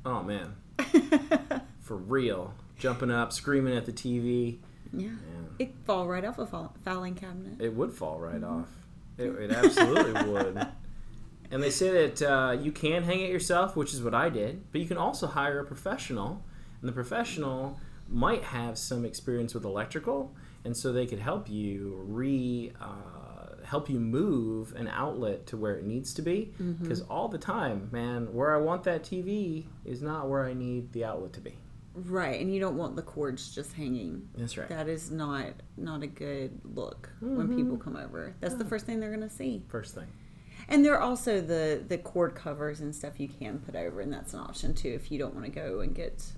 oh 0.07 0.23
man 0.23 0.55
for 1.81 1.97
real 1.97 2.55
jumping 2.79 3.11
up 3.11 3.33
screaming 3.33 3.77
at 3.77 3.87
the 3.87 3.93
tv 3.93 4.59
Yeah. 4.93 5.09
yeah. 5.09 5.15
It 5.59 5.75
fall 5.85 6.07
right 6.07 6.25
off 6.25 6.39
a 6.39 6.47
fall- 6.47 6.75
filing 6.85 7.15
cabinet. 7.17 7.61
It 7.61 7.75
would 7.75 7.93
fall 7.93 8.21
right 8.21 8.43
off. 8.45 8.69
It, 9.17 9.31
it 9.31 9.51
absolutely 9.51 10.31
would. 10.31 10.67
And 11.51 11.63
they 11.63 11.71
say 11.71 12.07
that 12.07 12.23
uh, 12.23 12.53
you 12.61 12.73
can 12.73 13.05
hang 13.05 13.21
it 13.21 13.31
yourself, 13.31 13.75
which 13.77 13.95
is 13.95 14.03
what 14.03 14.15
I 14.15 14.29
did, 14.29 14.71
but 14.71 14.81
you 14.81 14.87
can 14.87 14.99
also 14.99 15.27
hire 15.27 15.61
a 15.61 15.65
professional, 15.65 16.45
and 16.81 16.89
the 16.89 16.93
professional 16.93 17.81
might 18.09 18.45
have 18.45 18.79
some 18.79 19.05
experience 19.05 19.55
with 19.55 19.65
electrical, 19.65 20.35
and 20.65 20.77
so 20.77 20.93
they 20.93 21.07
could 21.07 21.21
help 21.21 21.49
you 21.49 22.01
re 22.07 22.73
uh, 22.81 23.65
help 23.65 23.89
you 23.91 24.01
move 24.01 24.75
an 24.77 24.89
outlet 24.89 25.47
to 25.47 25.57
where 25.57 25.77
it 25.77 25.85
needs 25.85 26.15
to 26.15 26.23
be. 26.23 26.53
Because 26.81 27.03
all 27.03 27.29
the 27.29 27.39
time, 27.39 27.89
man, 27.93 28.33
where 28.33 28.55
I 28.55 28.59
want 28.59 28.85
that 28.85 29.03
TV 29.03 29.67
is 29.85 30.01
not 30.03 30.29
where 30.29 30.45
I 30.45 30.55
need 30.55 30.93
the 30.93 31.05
outlet 31.05 31.33
to 31.35 31.41
be. 31.41 31.57
Right, 31.95 32.41
and 32.41 32.55
you 32.55 32.61
don't 32.61 32.77
want 32.77 32.95
the 32.97 33.03
cords 33.03 33.55
just 33.55 33.73
hanging. 33.73 34.29
That's 34.37 34.57
right. 34.57 34.69
That 34.69 34.89
is 34.89 35.11
not 35.11 35.47
not 35.77 36.03
a 36.03 36.07
good 36.07 36.61
look 36.65 37.11
when 37.21 37.55
people 37.57 37.77
come 37.77 37.97
over. 37.97 38.35
That's 38.41 38.55
the 38.55 38.65
first 38.65 38.87
thing 38.87 39.01
they're 39.01 39.15
going 39.15 39.29
to 39.29 39.35
see. 39.35 39.65
First 39.69 39.95
thing. 39.95 40.07
And 40.69 40.85
there 40.85 40.95
are 40.95 41.01
also 41.01 41.41
the 41.41 41.83
the 41.87 41.99
cord 41.99 42.35
covers 42.35 42.81
and 42.81 42.95
stuff 42.95 43.19
you 43.19 43.29
can 43.29 43.59
put 43.59 43.75
over, 43.75 44.01
and 44.01 44.13
that's 44.13 44.35
an 44.35 44.41
option 44.41 44.75
too 44.75 44.91
if 44.91 45.11
you 45.11 45.19
don't 45.19 45.35
want 45.35 45.47
to 45.47 45.53
go 45.53 45.81
and 45.81 45.95
get 45.95 46.33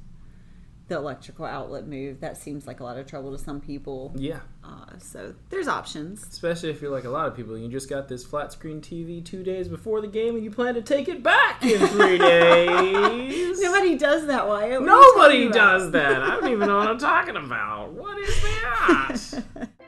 the 0.90 0.96
electrical 0.96 1.46
outlet 1.46 1.86
moved. 1.86 2.20
That 2.20 2.36
seems 2.36 2.66
like 2.66 2.80
a 2.80 2.84
lot 2.84 2.98
of 2.98 3.06
trouble 3.06 3.32
to 3.32 3.38
some 3.38 3.60
people. 3.60 4.12
Yeah. 4.16 4.40
Uh, 4.62 4.98
so 4.98 5.34
there's 5.48 5.68
options. 5.68 6.26
Especially 6.28 6.68
if 6.68 6.82
you're 6.82 6.90
like 6.90 7.04
a 7.04 7.10
lot 7.10 7.26
of 7.26 7.34
people, 7.34 7.56
you 7.56 7.68
just 7.68 7.88
got 7.88 8.08
this 8.08 8.24
flat 8.24 8.52
screen 8.52 8.80
TV 8.80 9.24
two 9.24 9.42
days 9.42 9.68
before 9.68 10.00
the 10.00 10.08
game, 10.08 10.34
and 10.34 10.44
you 10.44 10.50
plan 10.50 10.74
to 10.74 10.82
take 10.82 11.08
it 11.08 11.22
back 11.22 11.64
in 11.64 11.86
three 11.88 12.18
days. 12.18 13.60
Nobody 13.60 13.96
does 13.96 14.26
that, 14.26 14.46
Wyatt. 14.46 14.80
What 14.80 14.86
Nobody 14.86 15.48
does 15.48 15.90
that. 15.92 16.22
I 16.22 16.40
don't 16.40 16.52
even 16.52 16.68
know 16.68 16.78
what 16.78 16.88
I'm 16.88 16.98
talking 16.98 17.36
about. 17.36 17.92
What 17.92 18.18
is 18.18 18.42
that? 18.42 19.70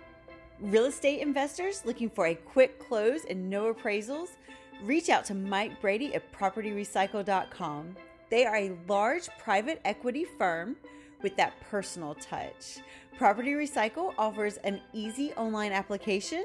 Real 0.63 0.85
estate 0.85 1.19
investors 1.19 1.83
looking 1.85 2.09
for 2.09 2.27
a 2.27 2.37
quick 2.37 2.79
close 2.79 3.25
and 3.29 3.51
no 3.51 3.75
appraisals? 3.75 4.37
Reach 4.85 5.09
out 5.09 5.25
to 5.25 5.35
Mike 5.35 5.81
Brady 5.81 6.15
at 6.15 6.33
propertyrecycle.com. 6.33 7.97
They 8.31 8.47
are 8.47 8.55
a 8.55 8.77
large 8.87 9.29
private 9.41 9.81
equity 9.85 10.25
firm 10.25 10.77
with 11.21 11.37
that 11.37 11.61
personal 11.69 12.15
touch. 12.15 12.79
Property 13.19 13.55
Recycle 13.55 14.15
offers 14.17 14.59
an 14.59 14.81
easy 14.93 15.33
online 15.33 15.73
application, 15.73 16.45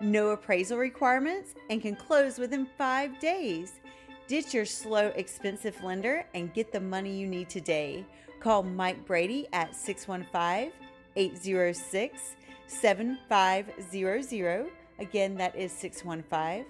no 0.00 0.28
appraisal 0.28 0.78
requirements, 0.78 1.56
and 1.68 1.82
can 1.82 1.96
close 1.96 2.38
within 2.38 2.68
five 2.78 3.18
days. 3.18 3.80
Ditch 4.28 4.54
your 4.54 4.64
slow, 4.64 5.08
expensive 5.16 5.82
lender 5.82 6.24
and 6.34 6.54
get 6.54 6.70
the 6.70 6.80
money 6.80 7.18
you 7.18 7.26
need 7.26 7.48
today. 7.48 8.06
Call 8.38 8.62
Mike 8.62 9.04
Brady 9.06 9.48
at 9.52 9.74
615 9.74 10.70
806 11.16 12.36
7500. 12.66 14.66
Again, 14.98 15.36
that 15.36 15.54
is 15.56 15.72
615 15.72 16.64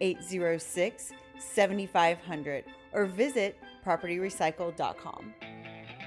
806 0.00 1.12
7500. 1.38 2.64
Or 2.92 3.06
visit 3.06 3.56
propertyrecycle.com. 3.84 5.34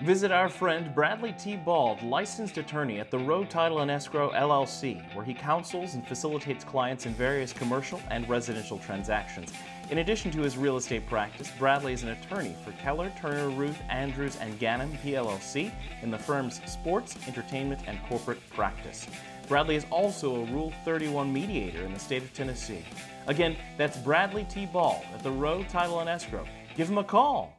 Visit 0.04 0.30
our 0.30 0.50
friend 0.50 0.94
Bradley 0.94 1.34
T. 1.40 1.56
Bald, 1.56 2.04
licensed 2.04 2.58
attorney 2.58 3.00
at 3.00 3.10
the 3.10 3.18
Road 3.18 3.50
Title 3.50 3.80
and 3.80 3.90
Escrow 3.90 4.30
LLC, 4.32 5.02
where 5.16 5.24
he 5.24 5.34
counsels 5.34 5.94
and 5.94 6.06
facilitates 6.06 6.66
clients 6.66 7.06
in 7.06 7.14
various 7.14 7.54
commercial 7.54 8.02
and 8.12 8.28
residential 8.28 8.78
transactions. 8.78 9.54
In 9.90 10.00
addition 10.00 10.32
to 10.32 10.42
his 10.42 10.58
real 10.58 10.76
estate 10.76 11.08
practice, 11.08 11.50
Bradley 11.58 11.94
is 11.94 12.04
an 12.04 12.10
attorney 12.10 12.58
for 12.66 12.74
Keller, 12.74 13.10
Turner, 13.22 13.50
Ruth, 13.50 13.80
Andrews, 13.90 14.38
and 14.42 14.60
Gannon 14.60 14.92
PLLC 15.02 15.72
in 16.02 16.12
the 16.12 16.20
firm's 16.20 16.60
sports, 16.66 17.16
entertainment, 17.26 17.80
and 17.88 17.98
corporate 18.10 18.42
practice. 18.50 19.08
Bradley 19.48 19.76
is 19.76 19.86
also 19.92 20.36
a 20.36 20.44
Rule 20.46 20.74
31 20.84 21.32
mediator 21.32 21.84
in 21.84 21.94
the 21.94 22.00
state 22.00 22.24
of 22.24 22.34
Tennessee. 22.34 22.84
Again, 23.28 23.56
that's 23.78 23.98
Bradley 23.98 24.46
T. 24.46 24.66
Ball 24.66 25.04
at 25.14 25.24
the 25.24 25.32
Road 25.32 25.70
Title 25.70 26.00
and 26.00 26.10
Escrow. 26.10 26.46
Give 26.76 26.90
him 26.90 26.98
a 26.98 27.04
call. 27.04 27.54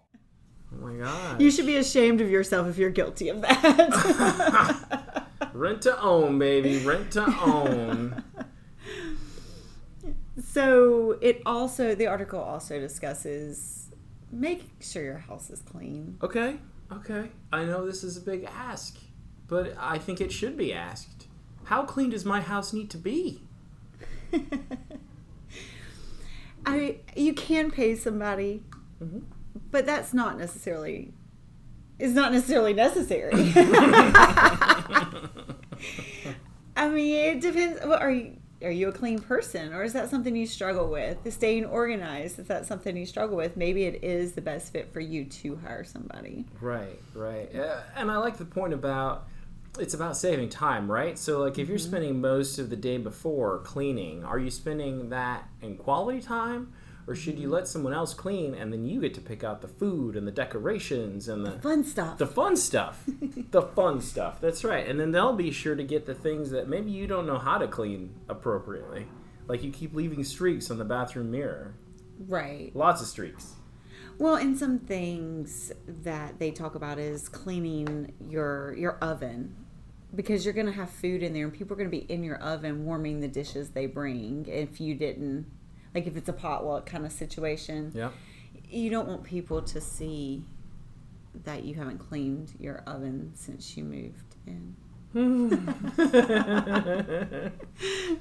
Oh 0.72 0.86
my 0.86 0.94
god. 0.94 1.40
You 1.40 1.50
should 1.50 1.66
be 1.66 1.76
ashamed 1.76 2.20
of 2.20 2.30
yourself 2.30 2.66
if 2.68 2.76
you're 2.76 2.90
guilty 2.90 3.28
of 3.28 3.40
that. 3.42 5.26
Rent 5.52 5.82
to 5.82 6.00
own, 6.00 6.38
baby. 6.38 6.78
Rent 6.84 7.12
to 7.12 7.24
own. 7.24 8.22
so, 10.42 11.18
it 11.20 11.40
also, 11.46 11.94
the 11.94 12.06
article 12.06 12.40
also 12.40 12.78
discusses 12.80 13.90
making 14.30 14.70
sure 14.80 15.02
your 15.02 15.18
house 15.18 15.50
is 15.50 15.60
clean. 15.60 16.18
Okay. 16.22 16.58
Okay. 16.92 17.30
I 17.52 17.64
know 17.64 17.86
this 17.86 18.04
is 18.04 18.16
a 18.16 18.20
big 18.20 18.44
ask, 18.44 18.98
but 19.48 19.74
I 19.78 19.98
think 19.98 20.20
it 20.20 20.30
should 20.32 20.56
be 20.56 20.72
asked. 20.72 21.15
How 21.66 21.85
clean 21.85 22.11
does 22.11 22.25
my 22.25 22.40
house 22.40 22.73
need 22.73 22.90
to 22.90 22.99
be? 22.99 23.42
I 26.66 26.99
you 27.14 27.32
can 27.35 27.70
pay 27.70 27.94
somebody, 27.94 28.62
but 29.70 29.87
that's 29.87 30.14
not 30.14 30.38
necessarily 30.38 31.12
is 31.99 32.14
not 32.14 32.32
necessarily 32.32 32.73
necessary. 32.73 33.32
I 36.76 36.88
mean, 36.88 37.14
it 37.16 37.40
depends. 37.40 37.85
What 37.85 38.00
are 38.02 38.11
you? 38.11 38.37
Are 38.62 38.70
you 38.70 38.88
a 38.88 38.92
clean 38.92 39.18
person, 39.18 39.75
or 39.75 39.82
is 39.82 39.92
that 39.92 40.08
something 40.08 40.35
you 40.35 40.46
struggle 40.46 40.88
with? 40.88 41.18
Staying 41.30 41.66
organized, 41.66 42.38
is 42.38 42.46
that 42.46 42.64
something 42.64 42.96
you 42.96 43.04
struggle 43.04 43.37
with, 43.37 43.54
maybe 43.54 43.85
it 43.85 44.02
is 44.02 44.32
the 44.32 44.40
best 44.40 44.73
fit 44.73 44.90
for 44.94 45.00
you 45.00 45.26
to 45.26 45.56
hire 45.56 45.85
somebody. 45.85 46.46
Right, 46.58 46.99
right. 47.14 47.54
Uh, 47.54 47.80
and 47.96 48.11
I 48.11 48.16
like 48.16 48.38
the 48.38 48.46
point 48.46 48.73
about 48.73 49.28
it's 49.78 49.95
about 49.95 50.16
saving 50.16 50.49
time, 50.49 50.90
right? 50.90 51.18
So, 51.18 51.40
like, 51.40 51.59
if 51.59 51.68
you're 51.68 51.78
mm-hmm. 51.78 51.88
spending 51.88 52.21
most 52.21 52.59
of 52.59 52.71
the 52.71 52.76
day 52.76 52.99
before 52.99 53.61
cleaning, 53.61 54.25
are 54.25 54.38
you 54.38 54.50
spending 54.50 55.11
that 55.11 55.49
in 55.62 55.76
quality 55.76 56.21
time? 56.21 56.73
Or 57.09 57.14
should 57.14 57.38
you 57.38 57.45
mm-hmm. 57.45 57.54
let 57.54 57.68
someone 57.68 57.92
else 57.92 58.14
clean 58.14 58.54
and 58.54 58.73
then 58.73 58.85
you 58.85 59.00
get 59.00 59.14
to 59.14 59.21
pick 59.21 59.45
out 59.45 59.61
the 59.61 59.68
food 59.68 60.16
and 60.16 60.26
the 60.26 60.33
decorations 60.33 61.28
and 61.28 61.47
the 61.47 61.52
Fun 61.52 61.85
stuff. 61.85 62.18
the 62.18 62.26
fun 62.26 62.56
stuff? 62.56 63.04
the 63.52 63.62
fun 63.62 64.00
stuff. 64.00 64.40
That's 64.40 64.64
right. 64.64 64.87
And 64.87 64.99
then 64.99 65.12
they'll 65.12 65.37
be 65.37 65.52
sure 65.52 65.76
to 65.76 65.85
get 65.85 66.06
the 66.06 66.14
things 66.14 66.50
that 66.50 66.68
maybe 66.68 66.90
you 66.90 67.06
don't 67.06 67.26
know 67.26 67.38
how 67.38 67.59
to 67.59 67.68
clean 67.68 68.12
appropriately. 68.28 69.06
Like 69.47 69.62
you 69.62 69.71
keep 69.71 69.95
leaving 69.95 70.25
streaks 70.25 70.71
on 70.71 70.78
the 70.78 70.85
bathroom 70.85 71.30
mirror. 71.30 71.75
right. 72.26 72.75
Lots 72.75 73.00
of 73.00 73.06
streaks. 73.06 73.54
Well, 74.18 74.37
and 74.37 74.59
some 74.59 74.78
things 74.78 75.73
that 75.87 76.38
they 76.38 76.50
talk 76.50 76.75
about 76.75 76.99
is 76.99 77.28
cleaning 77.28 78.14
your 78.18 78.75
your 78.75 78.97
oven 78.99 79.54
because 80.16 80.44
you're 80.44 80.54
going 80.54 80.66
to 80.66 80.73
have 80.73 80.90
food 80.90 81.23
in 81.23 81.32
there 81.32 81.44
and 81.44 81.52
people 81.52 81.75
are 81.75 81.76
going 81.76 81.90
to 81.90 81.96
be 81.96 82.11
in 82.12 82.25
your 82.25 82.37
oven 82.37 82.85
warming 82.85 83.20
the 83.20 83.28
dishes 83.28 83.70
they 83.70 83.87
bring 83.87 84.46
if 84.49 84.80
you 84.80 84.94
didn't 84.94 85.46
like 85.94 86.06
if 86.06 86.16
it's 86.16 86.28
a 86.28 86.32
potluck 86.32 86.87
kind 86.87 87.06
of 87.06 87.12
situation. 87.12 87.92
Yeah. 87.94 88.11
You 88.68 88.90
don't 88.90 89.08
want 89.08 89.25
people 89.25 89.62
to 89.62 89.80
see 89.80 90.42
that 91.44 91.64
you 91.64 91.75
haven't 91.75 91.99
cleaned 91.99 92.52
your 92.58 92.82
oven 92.87 93.32
since 93.35 93.76
you 93.76 93.85
moved 93.85 94.37
in. 94.46 94.76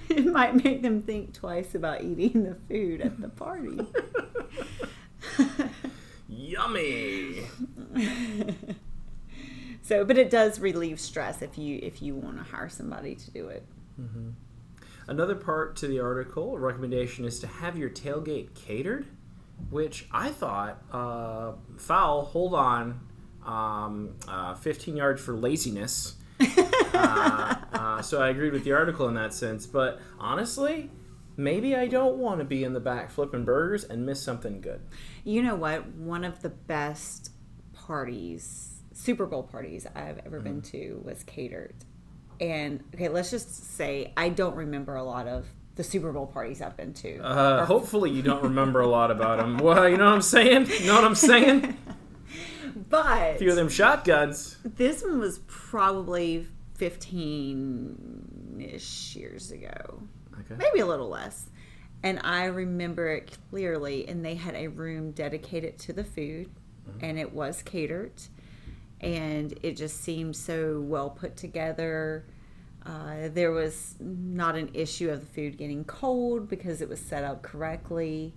it 0.09 0.25
might 0.25 0.63
make 0.63 0.81
them 0.81 1.01
think 1.01 1.33
twice 1.33 1.75
about 1.75 2.01
eating 2.01 2.43
the 2.43 2.55
food 2.69 3.01
at 3.01 3.19
the 3.19 3.27
party. 3.27 3.81
Yummy. 6.29 7.41
So, 9.85 10.03
but 10.03 10.17
it 10.17 10.31
does 10.31 10.59
relieve 10.59 10.99
stress 10.99 11.43
if 11.43 11.59
you 11.59 11.79
if 11.83 12.01
you 12.01 12.15
want 12.15 12.37
to 12.37 12.43
hire 12.43 12.69
somebody 12.69 13.13
to 13.13 13.31
do 13.31 13.49
it. 13.49 13.63
Another 15.07 15.35
part 15.35 15.75
to 15.77 15.87
the 15.87 15.99
article, 15.99 16.55
a 16.55 16.59
recommendation 16.59 17.23
is 17.23 17.39
to 17.41 17.47
have 17.47 17.77
your 17.77 17.91
tailgate 17.91 18.55
catered, 18.55 19.05
which 19.69 20.07
I 20.11 20.29
thought, 20.29 20.83
uh, 20.91 21.51
foul, 21.77 22.25
hold 22.25 22.55
on, 22.55 22.99
um, 23.45 24.15
uh, 24.27 24.55
15 24.55 24.97
yards 24.97 25.21
for 25.21 25.37
laziness. 25.37 26.15
uh, 26.41 27.55
uh, 27.71 28.01
so 28.01 28.19
I 28.19 28.29
agreed 28.29 28.53
with 28.53 28.63
the 28.63 28.71
article 28.71 29.07
in 29.07 29.13
that 29.13 29.35
sense. 29.35 29.67
But 29.67 29.99
honestly, 30.19 30.89
maybe 31.37 31.75
I 31.75 31.85
don't 31.87 32.17
want 32.17 32.39
to 32.39 32.45
be 32.45 32.63
in 32.63 32.73
the 32.73 32.79
back 32.79 33.11
flipping 33.11 33.45
burgers 33.45 33.83
and 33.83 34.03
miss 34.03 34.19
something 34.19 34.61
good. 34.61 34.81
You 35.23 35.43
know 35.43 35.55
what? 35.55 35.89
One 35.89 36.23
of 36.23 36.41
the 36.41 36.49
best 36.49 37.29
parties, 37.73 38.74
Super 38.95 39.25
Bowl 39.25 39.43
parties 39.43 39.85
I've 39.93 40.19
ever 40.25 40.39
been 40.39 40.61
to 40.63 41.01
was 41.03 41.21
catered. 41.23 41.75
And 42.39 42.81
okay, 42.95 43.09
let's 43.09 43.29
just 43.29 43.75
say 43.75 44.13
I 44.15 44.29
don't 44.29 44.55
remember 44.55 44.95
a 44.95 45.03
lot 45.03 45.27
of 45.27 45.45
the 45.75 45.83
Super 45.83 46.13
Bowl 46.13 46.25
parties 46.25 46.61
I've 46.61 46.77
been 46.77 46.93
to. 46.93 47.17
Uh, 47.19 47.65
hopefully, 47.65 48.09
you 48.09 48.21
don't 48.21 48.41
remember 48.43 48.79
a 48.79 48.87
lot 48.87 49.11
about 49.11 49.39
them. 49.39 49.57
Well, 49.57 49.87
you 49.89 49.97
know 49.97 50.05
what 50.05 50.13
I'm 50.13 50.21
saying? 50.21 50.67
You 50.79 50.87
know 50.87 50.95
what 50.95 51.03
I'm 51.03 51.15
saying? 51.15 51.77
but 52.89 53.35
A 53.35 53.37
few 53.37 53.49
of 53.49 53.57
them 53.57 53.67
shotguns. 53.69 54.57
this 54.63 55.03
one 55.03 55.19
was 55.19 55.39
probably 55.47 56.47
15 56.75 58.61
ish 58.73 59.15
years 59.15 59.51
ago. 59.51 60.01
Okay. 60.39 60.55
maybe 60.57 60.79
a 60.79 60.85
little 60.85 61.09
less. 61.09 61.49
And 62.03 62.19
I 62.23 62.45
remember 62.45 63.09
it 63.09 63.37
clearly. 63.49 64.07
And 64.07 64.23
they 64.23 64.35
had 64.35 64.55
a 64.55 64.67
room 64.67 65.11
dedicated 65.11 65.77
to 65.79 65.93
the 65.93 66.03
food, 66.03 66.49
and 67.01 67.19
it 67.19 67.33
was 67.33 67.61
catered. 67.61 68.13
And 69.01 69.57
it 69.61 69.77
just 69.77 70.01
seemed 70.01 70.35
so 70.35 70.81
well 70.81 71.09
put 71.09 71.35
together. 71.35 72.25
Uh, 72.85 73.29
there 73.33 73.51
was 73.51 73.95
not 73.99 74.55
an 74.55 74.69
issue 74.73 75.09
of 75.09 75.19
the 75.19 75.25
food 75.25 75.57
getting 75.57 75.83
cold 75.85 76.47
because 76.47 76.81
it 76.81 76.89
was 76.89 76.99
set 76.99 77.23
up 77.23 77.41
correctly. 77.41 78.33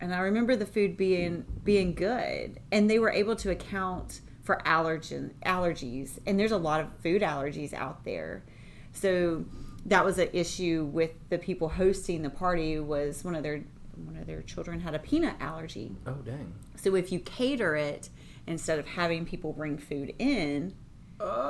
And 0.00 0.14
I 0.14 0.18
remember 0.18 0.56
the 0.56 0.66
food 0.66 0.96
being 0.96 1.44
being 1.64 1.94
good, 1.94 2.60
and 2.70 2.88
they 2.88 2.98
were 2.98 3.10
able 3.10 3.34
to 3.36 3.50
account 3.50 4.20
for 4.42 4.60
allergen 4.66 5.32
allergies. 5.44 6.18
And 6.26 6.38
there's 6.38 6.52
a 6.52 6.58
lot 6.58 6.80
of 6.80 6.88
food 7.02 7.22
allergies 7.22 7.72
out 7.72 8.04
there, 8.04 8.44
so 8.92 9.44
that 9.86 10.04
was 10.04 10.18
an 10.18 10.28
issue 10.32 10.88
with 10.92 11.12
the 11.30 11.38
people 11.38 11.68
hosting 11.70 12.22
the 12.22 12.30
party. 12.30 12.78
Was 12.78 13.24
one 13.24 13.34
of 13.34 13.42
their 13.42 13.64
one 14.04 14.16
of 14.16 14.26
their 14.26 14.42
children 14.42 14.80
had 14.80 14.94
a 14.94 14.98
peanut 14.98 15.36
allergy, 15.40 15.96
Oh, 16.06 16.12
dang. 16.24 16.52
so 16.76 16.94
if 16.94 17.10
you 17.10 17.18
cater 17.20 17.74
it 17.74 18.10
instead 18.46 18.78
of 18.78 18.86
having 18.86 19.24
people 19.26 19.52
bring 19.52 19.76
food 19.78 20.14
in, 20.18 20.74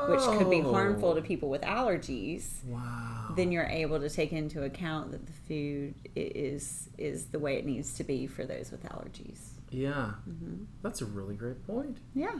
which 0.08 0.20
could 0.20 0.48
be 0.50 0.60
harmful 0.60 1.10
Oh. 1.10 1.14
to 1.14 1.22
people 1.22 1.48
with 1.50 1.62
allergies, 1.62 2.64
Wow. 2.64 3.32
then 3.36 3.50
you're 3.52 3.64
able 3.66 3.98
to 4.00 4.08
take 4.08 4.32
into 4.32 4.62
account 4.64 5.10
that 5.12 5.26
the 5.26 5.32
food 5.32 5.94
is 6.14 6.88
is 6.98 7.26
the 7.26 7.38
way 7.38 7.56
it 7.56 7.66
needs 7.66 7.94
to 7.94 8.04
be 8.04 8.26
for 8.26 8.44
those 8.46 8.70
with 8.70 8.84
allergies. 8.84 9.40
Yeah. 9.70 10.12
Mm-hmm. 10.28 10.64
That's 10.82 11.02
a 11.02 11.06
really 11.06 11.34
great 11.34 11.66
point. 11.66 11.98
Yeah, 12.14 12.38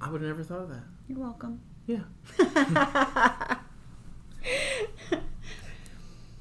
I 0.00 0.10
would 0.10 0.20
have 0.22 0.28
never 0.30 0.42
thought 0.42 0.62
of 0.62 0.68
that. 0.70 0.84
you're 1.08 1.18
welcome. 1.18 1.60
Yeah. 1.86 2.04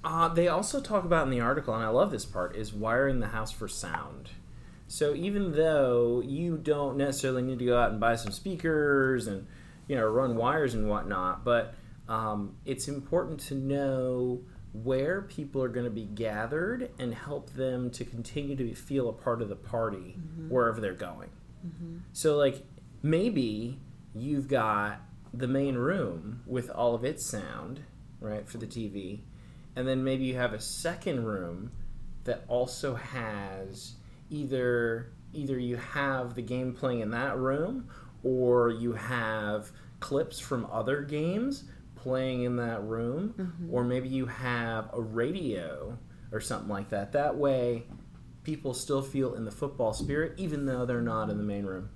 Uh, 0.04 0.28
they 0.30 0.48
also 0.48 0.82
talk 0.82 1.04
about 1.06 1.26
in 1.26 1.30
the 1.32 1.40
article, 1.40 1.76
and 1.76 1.84
I 1.84 1.90
love 1.90 2.10
this 2.10 2.26
part, 2.26 2.56
is 2.56 2.74
wiring 2.74 3.20
the 3.20 3.28
house 3.28 3.52
for 3.52 3.68
sound. 3.68 4.32
So 4.92 5.16
even 5.16 5.54
though 5.54 6.22
you 6.26 6.58
don't 6.58 6.98
necessarily 6.98 7.42
need 7.42 7.60
to 7.60 7.66
go 7.66 7.80
out 7.80 7.92
and 7.92 8.00
buy 8.02 8.18
some 8.18 8.34
speakers 8.34 9.26
and 9.26 9.48
you 9.88 9.96
know 9.96 10.06
run 10.06 10.36
wires 10.36 10.74
and 10.74 10.90
whatnot, 10.90 11.46
but 11.46 11.76
um, 12.10 12.58
it's 12.66 12.90
important 12.90 13.40
to 13.42 13.56
know 13.56 14.42
where 14.74 15.22
people 15.22 15.64
are 15.64 15.70
going 15.70 15.86
to 15.86 15.92
be 15.92 16.04
gathered 16.04 16.92
and 17.00 17.14
help 17.14 17.52
them 17.54 17.90
to 17.92 18.04
continue 18.04 18.54
to 18.58 18.76
feel 18.76 19.08
a 19.08 19.14
part 19.14 19.42
of 19.42 19.48
the 19.48 19.56
party 19.56 20.18
wherever 20.50 20.82
they're 20.82 20.94
going. 20.94 21.30
So 22.12 22.36
like 22.36 22.62
maybe 23.02 23.80
you've 24.14 24.50
got 24.50 25.00
the 25.34 25.48
main 25.48 25.76
room 25.76 26.42
with 26.46 26.70
all 26.70 26.96
of 26.96 27.06
its 27.06 27.26
sound, 27.32 27.80
right, 28.20 28.46
for 28.46 28.58
the 28.58 28.68
TV, 28.68 29.22
and 29.74 29.88
then 29.88 30.04
maybe 30.04 30.26
you 30.26 30.36
have 30.36 30.52
a 30.52 30.60
second 30.60 31.24
room 31.24 31.72
that 32.26 32.44
also 32.50 32.96
has 32.96 33.94
either 34.32 35.12
either 35.34 35.58
you 35.60 35.78
have 35.78 36.36
the 36.36 36.42
game 36.42 36.74
playing 36.74 37.02
in 37.02 37.12
that 37.12 37.38
room 37.38 37.88
or 38.24 38.70
you 38.70 38.94
have 38.94 39.72
clips 40.00 40.40
from 40.40 40.66
other 40.72 41.02
games 41.04 41.66
playing 41.96 42.44
in 42.44 42.56
that 42.56 42.82
room 42.84 43.34
mm-hmm. 43.38 43.74
or 43.74 43.84
maybe 43.84 44.10
you 44.10 44.26
have 44.26 44.90
a 44.94 45.02
radio 45.02 45.98
or 46.32 46.42
something 46.42 46.70
like 46.70 46.90
that. 46.90 47.12
That 47.12 47.38
way 47.38 47.84
people 48.44 48.74
still 48.74 49.02
feel 49.02 49.36
in 49.36 49.46
the 49.46 49.52
football 49.52 49.94
spirit 49.94 50.34
even 50.38 50.66
though 50.66 50.86
they're 50.86 51.02
not 51.02 51.30
in 51.30 51.38
the 51.38 51.44
main 51.44 51.66
room. 51.66 51.90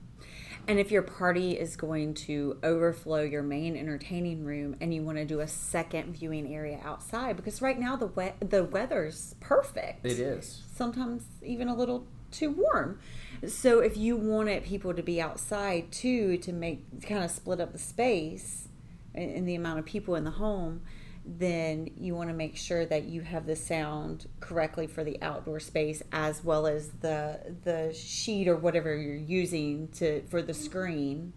And 0.68 0.80
if 0.80 0.90
your 0.92 1.04
party 1.04 1.52
is 1.52 1.76
going 1.76 2.16
to 2.16 2.58
overflow 2.64 3.22
your 3.22 3.44
main 3.44 3.76
entertaining 3.78 4.44
room 4.44 4.76
and 4.82 4.94
you 4.94 5.04
want 5.04 5.18
to 5.20 5.26
do 5.26 5.42
a 5.42 5.48
second 5.48 6.14
viewing 6.18 6.54
area 6.54 6.80
outside, 6.84 7.36
because 7.36 7.62
right 7.62 7.80
now 7.80 7.96
the 7.96 8.08
we- 8.08 8.34
the 8.40 8.64
weather's 8.64 9.36
perfect. 9.40 10.04
it 10.06 10.20
is. 10.20 10.64
Sometimes 10.74 11.26
even 11.44 11.68
a 11.68 11.76
little 11.76 12.08
too 12.32 12.52
warm. 12.52 13.00
So 13.48 13.80
if 13.80 13.98
you 13.98 14.16
wanted 14.16 14.64
people 14.64 14.94
to 14.94 15.04
be 15.04 15.22
outside 15.22 15.92
too 15.92 16.38
to 16.38 16.54
make 16.54 17.06
kind 17.08 17.24
of 17.24 17.32
split 17.32 17.60
up 17.60 17.72
the 17.72 17.80
space 17.80 18.68
and, 19.14 19.32
and 19.32 19.48
the 19.48 19.56
amount 19.56 19.80
of 19.80 19.86
people 19.86 20.16
in 20.16 20.24
the 20.24 20.32
home, 20.32 20.82
then 21.26 21.90
you 21.98 22.16
want 22.16 22.30
to 22.30 22.36
make 22.36 22.56
sure 22.56 22.86
that 22.86 23.06
you 23.06 23.22
have 23.22 23.48
the 23.48 23.56
sound 23.56 24.28
correctly 24.40 24.86
for 24.86 25.04
the 25.04 25.20
outdoor 25.24 25.60
space 25.60 26.04
as 26.12 26.44
well 26.44 26.68
as 26.68 26.90
the 27.02 27.40
the 27.64 27.92
sheet 27.94 28.48
or 28.48 28.56
whatever 28.56 28.96
you're 28.96 29.16
using 29.16 29.88
to 29.88 30.22
for 30.28 30.44
the 30.44 30.54
screen 30.54 31.34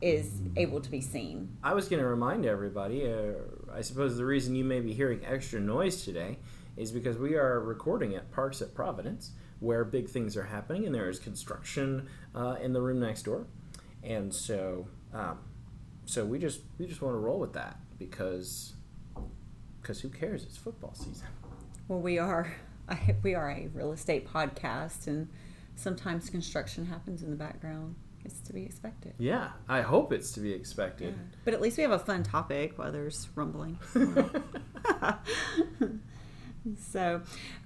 is 0.00 0.40
able 0.56 0.80
to 0.80 0.90
be 0.90 1.00
seen. 1.00 1.56
I 1.62 1.74
was 1.74 1.88
going 1.88 2.00
to 2.00 2.08
remind 2.08 2.46
everybody. 2.46 3.10
Uh, 3.12 3.32
I 3.74 3.80
suppose 3.80 4.16
the 4.16 4.24
reason 4.24 4.54
you 4.54 4.64
may 4.64 4.80
be 4.80 4.92
hearing 4.92 5.20
extra 5.26 5.60
noise 5.60 6.04
today 6.04 6.38
is 6.76 6.92
because 6.92 7.18
we 7.18 7.34
are 7.34 7.58
recording 7.60 8.14
at 8.14 8.30
Parks 8.30 8.62
at 8.62 8.72
Providence, 8.74 9.32
where 9.60 9.84
big 9.84 10.08
things 10.08 10.36
are 10.36 10.44
happening, 10.44 10.86
and 10.86 10.94
there 10.94 11.08
is 11.08 11.18
construction 11.18 12.08
uh, 12.34 12.56
in 12.62 12.72
the 12.72 12.80
room 12.80 13.00
next 13.00 13.22
door, 13.22 13.46
and 14.02 14.32
so 14.32 14.88
um, 15.12 15.38
so 16.04 16.24
we 16.24 16.38
just 16.38 16.60
we 16.78 16.86
just 16.86 17.02
want 17.02 17.14
to 17.14 17.18
roll 17.18 17.38
with 17.38 17.52
that 17.54 17.78
because 17.98 18.74
because 19.80 20.00
who 20.00 20.08
cares? 20.08 20.44
It's 20.44 20.56
football 20.56 20.94
season. 20.94 21.26
Well, 21.88 22.00
we 22.00 22.18
are 22.18 22.54
I, 22.88 23.16
we 23.22 23.34
are 23.34 23.50
a 23.50 23.68
real 23.74 23.92
estate 23.92 24.26
podcast, 24.26 25.06
and 25.06 25.28
sometimes 25.76 26.30
construction 26.30 26.86
happens 26.86 27.22
in 27.22 27.30
the 27.30 27.36
background. 27.36 27.96
It's 28.24 28.40
to 28.40 28.52
be 28.52 28.64
expected. 28.64 29.14
Yeah, 29.18 29.50
I 29.68 29.80
hope 29.80 30.12
it's 30.12 30.32
to 30.32 30.40
be 30.40 30.52
expected. 30.52 31.14
But 31.44 31.54
at 31.54 31.60
least 31.60 31.76
we 31.76 31.82
have 31.82 31.92
a 31.92 31.98
fun 31.98 32.24
topic 32.24 32.76
while 32.76 32.92
there's 32.92 33.28
rumbling. 33.34 33.78
so, 36.76 37.22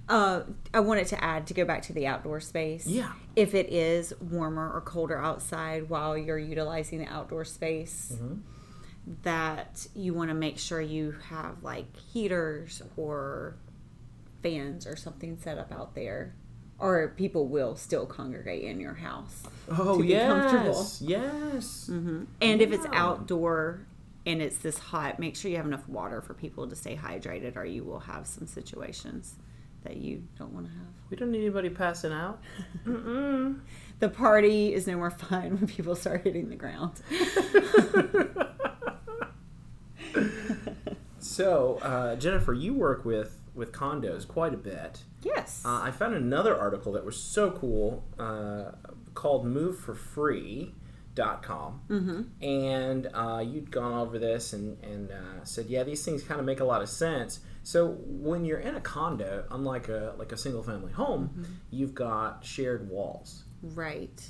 uh, 0.09 0.41
I 0.73 0.79
wanted 0.79 1.07
to 1.07 1.23
add 1.23 1.47
to 1.47 1.53
go 1.53 1.65
back 1.65 1.81
to 1.83 1.93
the 1.93 2.07
outdoor 2.07 2.39
space. 2.39 2.85
Yeah. 2.87 3.11
If 3.35 3.53
it 3.55 3.71
is 3.71 4.13
warmer 4.21 4.71
or 4.71 4.81
colder 4.81 5.17
outside 5.17 5.89
while 5.89 6.17
you're 6.17 6.37
utilizing 6.37 6.99
the 6.99 7.07
outdoor 7.07 7.45
space, 7.45 8.17
that 9.23 9.87
you 9.95 10.13
want 10.13 10.29
to 10.29 10.33
make 10.33 10.57
sure 10.57 10.79
you 10.79 11.15
have 11.29 11.63
like 11.63 11.95
heaters 11.97 12.81
or 12.95 13.55
fans 14.41 14.87
or 14.87 14.95
something 14.95 15.37
set 15.37 15.57
up 15.57 15.71
out 15.71 15.95
there. 15.95 16.35
Or 16.79 17.09
people 17.15 17.47
will 17.47 17.75
still 17.75 18.05
congregate 18.05 18.63
in 18.63 18.79
your 18.79 18.95
house. 18.95 19.43
Oh 19.69 20.01
To 20.01 20.05
yes, 20.07 21.01
yes. 21.01 21.87
And 22.41 22.61
if 22.61 22.71
it's 22.73 22.85
outdoor 22.91 23.85
and 24.25 24.41
it's 24.41 24.57
this 24.57 24.77
hot, 24.77 25.19
make 25.19 25.35
sure 25.35 25.51
you 25.51 25.57
have 25.57 25.65
enough 25.65 25.87
water 25.87 26.21
for 26.21 26.33
people 26.33 26.67
to 26.67 26.75
stay 26.75 26.95
hydrated, 26.95 27.55
or 27.57 27.65
you 27.65 27.83
will 27.83 27.99
have 27.99 28.25
some 28.27 28.47
situations 28.47 29.35
that 29.83 29.97
you 29.97 30.23
don't 30.39 30.53
want 30.53 30.65
to 30.67 30.71
have. 30.71 30.87
We 31.09 31.17
don't 31.17 31.31
need 31.31 31.41
anybody 31.41 31.69
passing 31.69 32.13
out. 32.13 32.41
Mm-mm. 32.85 33.59
The 33.99 34.09
party 34.09 34.73
is 34.73 34.87
no 34.87 34.95
more 34.97 35.11
fun 35.11 35.57
when 35.57 35.67
people 35.67 35.95
start 35.95 36.23
hitting 36.23 36.49
the 36.49 36.55
ground. 36.55 37.01
So, 41.19 41.79
uh, 41.81 42.15
Jennifer, 42.17 42.53
you 42.53 42.73
work 42.73 43.05
with 43.05 43.39
with 43.55 43.71
condos 43.71 44.27
quite 44.27 44.53
a 44.53 44.57
bit. 44.57 45.03
yes. 45.21 45.61
Uh, 45.63 45.79
I 45.83 45.91
found 45.91 46.15
another 46.15 46.57
article 46.57 46.91
that 46.93 47.05
was 47.05 47.15
so 47.15 47.51
cool 47.51 48.03
uh, 48.19 48.71
called 49.13 49.45
moveforfree.com. 51.15 51.81
Mm-hmm. 51.89 52.43
And 52.43 53.09
uh, 53.13 53.43
you'd 53.45 53.71
gone 53.71 53.93
over 53.93 54.19
this 54.19 54.53
and, 54.53 54.81
and 54.83 55.11
uh, 55.11 55.43
said, 55.43 55.67
yeah, 55.67 55.83
these 55.83 56.03
things 56.03 56.23
kind 56.23 56.39
of 56.39 56.45
make 56.45 56.59
a 56.59 56.65
lot 56.65 56.81
of 56.81 56.89
sense. 56.89 57.39
So 57.63 57.97
when 58.05 58.45
you're 58.45 58.59
in 58.59 58.75
a 58.75 58.81
condo, 58.81 59.45
unlike 59.51 59.89
a, 59.89 60.13
like 60.17 60.31
a 60.31 60.37
single 60.37 60.63
family 60.63 60.91
home, 60.91 61.45
you've 61.69 61.95
got 61.95 62.45
shared 62.45 62.89
walls. 62.89 63.43
right. 63.61 64.21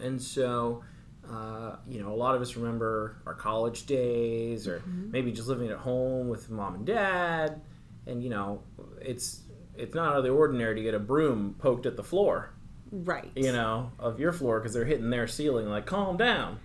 And 0.00 0.20
so, 0.20 0.82
uh, 1.30 1.76
you 1.88 2.02
know, 2.02 2.12
a 2.12 2.16
lot 2.16 2.34
of 2.34 2.42
us 2.42 2.56
remember 2.56 3.18
our 3.26 3.34
college 3.34 3.86
days 3.86 4.66
or 4.66 4.82
maybe 4.86 5.30
just 5.30 5.46
living 5.46 5.70
at 5.70 5.78
home 5.78 6.28
with 6.28 6.50
mom 6.50 6.74
and 6.74 6.84
dad. 6.84 7.62
And, 8.06 8.22
you 8.22 8.28
know, 8.28 8.64
it's 9.00 9.42
it's 9.76 9.94
not 9.94 10.12
out 10.12 10.18
of 10.18 10.24
the 10.24 10.30
ordinary 10.30 10.74
to 10.74 10.82
get 10.82 10.94
a 10.94 10.98
broom 10.98 11.54
poked 11.58 11.86
at 11.86 11.96
the 11.96 12.02
floor, 12.02 12.53
Right. 12.94 13.32
you 13.34 13.50
know, 13.50 13.90
of 13.98 14.20
your 14.20 14.32
floor 14.32 14.60
because 14.60 14.72
they're 14.72 14.84
hitting 14.84 15.10
their 15.10 15.26
ceiling 15.26 15.68
like, 15.68 15.84
calm 15.84 16.16
down. 16.16 16.60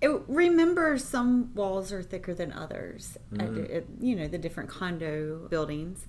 It- 0.00 0.22
remember, 0.26 0.96
some 0.96 1.54
walls 1.54 1.92
are 1.92 2.02
thicker 2.02 2.32
than 2.32 2.52
others. 2.52 3.18
Uh, 3.32 3.42
mm-hmm. 3.42 3.64
At, 3.64 3.70
at, 3.70 3.84
you 4.00 4.16
know, 4.16 4.26
the 4.26 4.38
different 4.38 4.70
condo 4.70 5.46
buildings, 5.48 6.06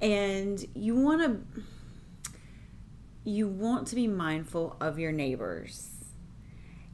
and 0.00 0.64
you 0.74 0.94
want 0.94 1.22
to 1.22 1.62
you 3.24 3.48
want 3.48 3.88
to 3.88 3.94
be 3.94 4.06
mindful 4.06 4.76
of 4.80 4.98
your 4.98 5.12
neighbors. 5.12 5.90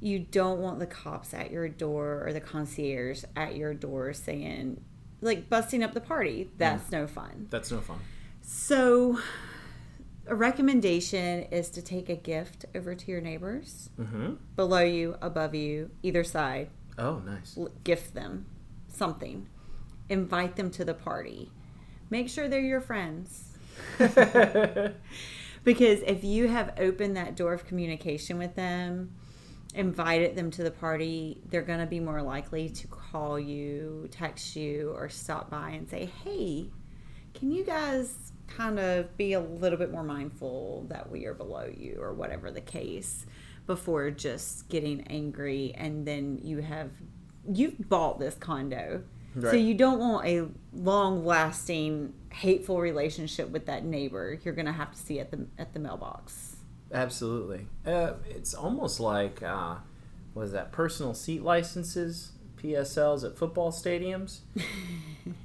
You 0.00 0.20
don't 0.20 0.60
want 0.60 0.78
the 0.78 0.86
cops 0.86 1.34
at 1.34 1.50
your 1.50 1.68
door 1.68 2.22
or 2.24 2.32
the 2.32 2.40
concierge 2.40 3.24
at 3.36 3.56
your 3.56 3.74
door 3.74 4.12
saying, 4.12 4.80
like, 5.20 5.50
busting 5.50 5.82
up 5.82 5.92
the 5.92 6.00
party. 6.00 6.50
That's 6.56 6.88
mm. 6.88 6.92
no 6.92 7.06
fun. 7.06 7.48
That's 7.50 7.70
no 7.70 7.80
fun. 7.80 7.98
So, 8.42 9.18
a 10.30 10.34
recommendation 10.34 11.42
is 11.50 11.68
to 11.70 11.82
take 11.82 12.08
a 12.08 12.16
gift 12.16 12.64
over 12.74 12.94
to 12.94 13.10
your 13.10 13.20
neighbors 13.20 13.90
Mm-hmm. 14.00 14.34
below 14.56 14.80
you, 14.82 15.16
above 15.20 15.54
you, 15.54 15.90
either 16.02 16.24
side. 16.24 16.70
Oh, 16.98 17.18
nice. 17.26 17.58
Gift 17.84 18.14
them 18.14 18.46
something. 18.88 19.46
Invite 20.08 20.56
them 20.56 20.70
to 20.72 20.84
the 20.84 20.94
party. 20.94 21.50
Make 22.10 22.28
sure 22.28 22.48
they're 22.48 22.60
your 22.60 22.80
friends. 22.80 23.56
Because 25.62 26.00
if 26.06 26.24
you 26.24 26.48
have 26.48 26.72
opened 26.78 27.16
that 27.18 27.36
door 27.36 27.52
of 27.52 27.66
communication 27.66 28.38
with 28.38 28.54
them, 28.54 29.12
invited 29.74 30.34
them 30.34 30.50
to 30.52 30.62
the 30.62 30.70
party, 30.70 31.42
they're 31.50 31.60
going 31.60 31.80
to 31.80 31.86
be 31.86 32.00
more 32.00 32.22
likely 32.22 32.70
to 32.70 32.86
call 32.86 33.38
you, 33.38 34.08
text 34.10 34.56
you, 34.56 34.90
or 34.96 35.10
stop 35.10 35.50
by 35.50 35.70
and 35.70 35.86
say, 35.88 36.10
hey, 36.24 36.70
can 37.34 37.52
you 37.52 37.62
guys 37.62 38.29
kind 38.56 38.78
of 38.78 39.16
be 39.16 39.32
a 39.32 39.40
little 39.40 39.78
bit 39.78 39.90
more 39.90 40.02
mindful 40.02 40.86
that 40.88 41.10
we 41.10 41.24
are 41.26 41.34
below 41.34 41.70
you, 41.74 41.98
or 42.00 42.12
whatever 42.12 42.50
the 42.50 42.60
case, 42.60 43.26
before 43.66 44.10
just 44.10 44.68
getting 44.68 45.02
angry 45.08 45.72
and 45.76 46.06
then 46.06 46.38
you 46.42 46.58
have. 46.58 46.90
You've 47.50 47.88
bought 47.88 48.18
this 48.18 48.34
condo. 48.34 49.02
So 49.40 49.52
you 49.52 49.74
don't 49.74 50.00
want 50.00 50.26
a 50.26 50.48
long 50.72 51.24
lasting 51.24 52.12
hateful 52.30 52.80
relationship 52.80 53.48
with 53.50 53.66
that 53.66 53.84
neighbor. 53.84 54.38
You're 54.42 54.54
gonna 54.54 54.72
have 54.72 54.90
to 54.90 54.98
see 54.98 55.20
at 55.20 55.30
the 55.30 55.46
at 55.56 55.72
the 55.72 55.78
mailbox. 55.78 56.56
Absolutely. 56.92 57.68
Uh, 57.86 58.14
it's 58.28 58.54
almost 58.54 58.98
like 58.98 59.40
uh, 59.42 59.76
was 60.34 60.50
that 60.50 60.72
personal 60.72 61.14
seat 61.14 61.42
licenses, 61.44 62.32
PSLs 62.62 63.24
at 63.24 63.36
football 63.36 63.72
stadiums. 63.72 64.40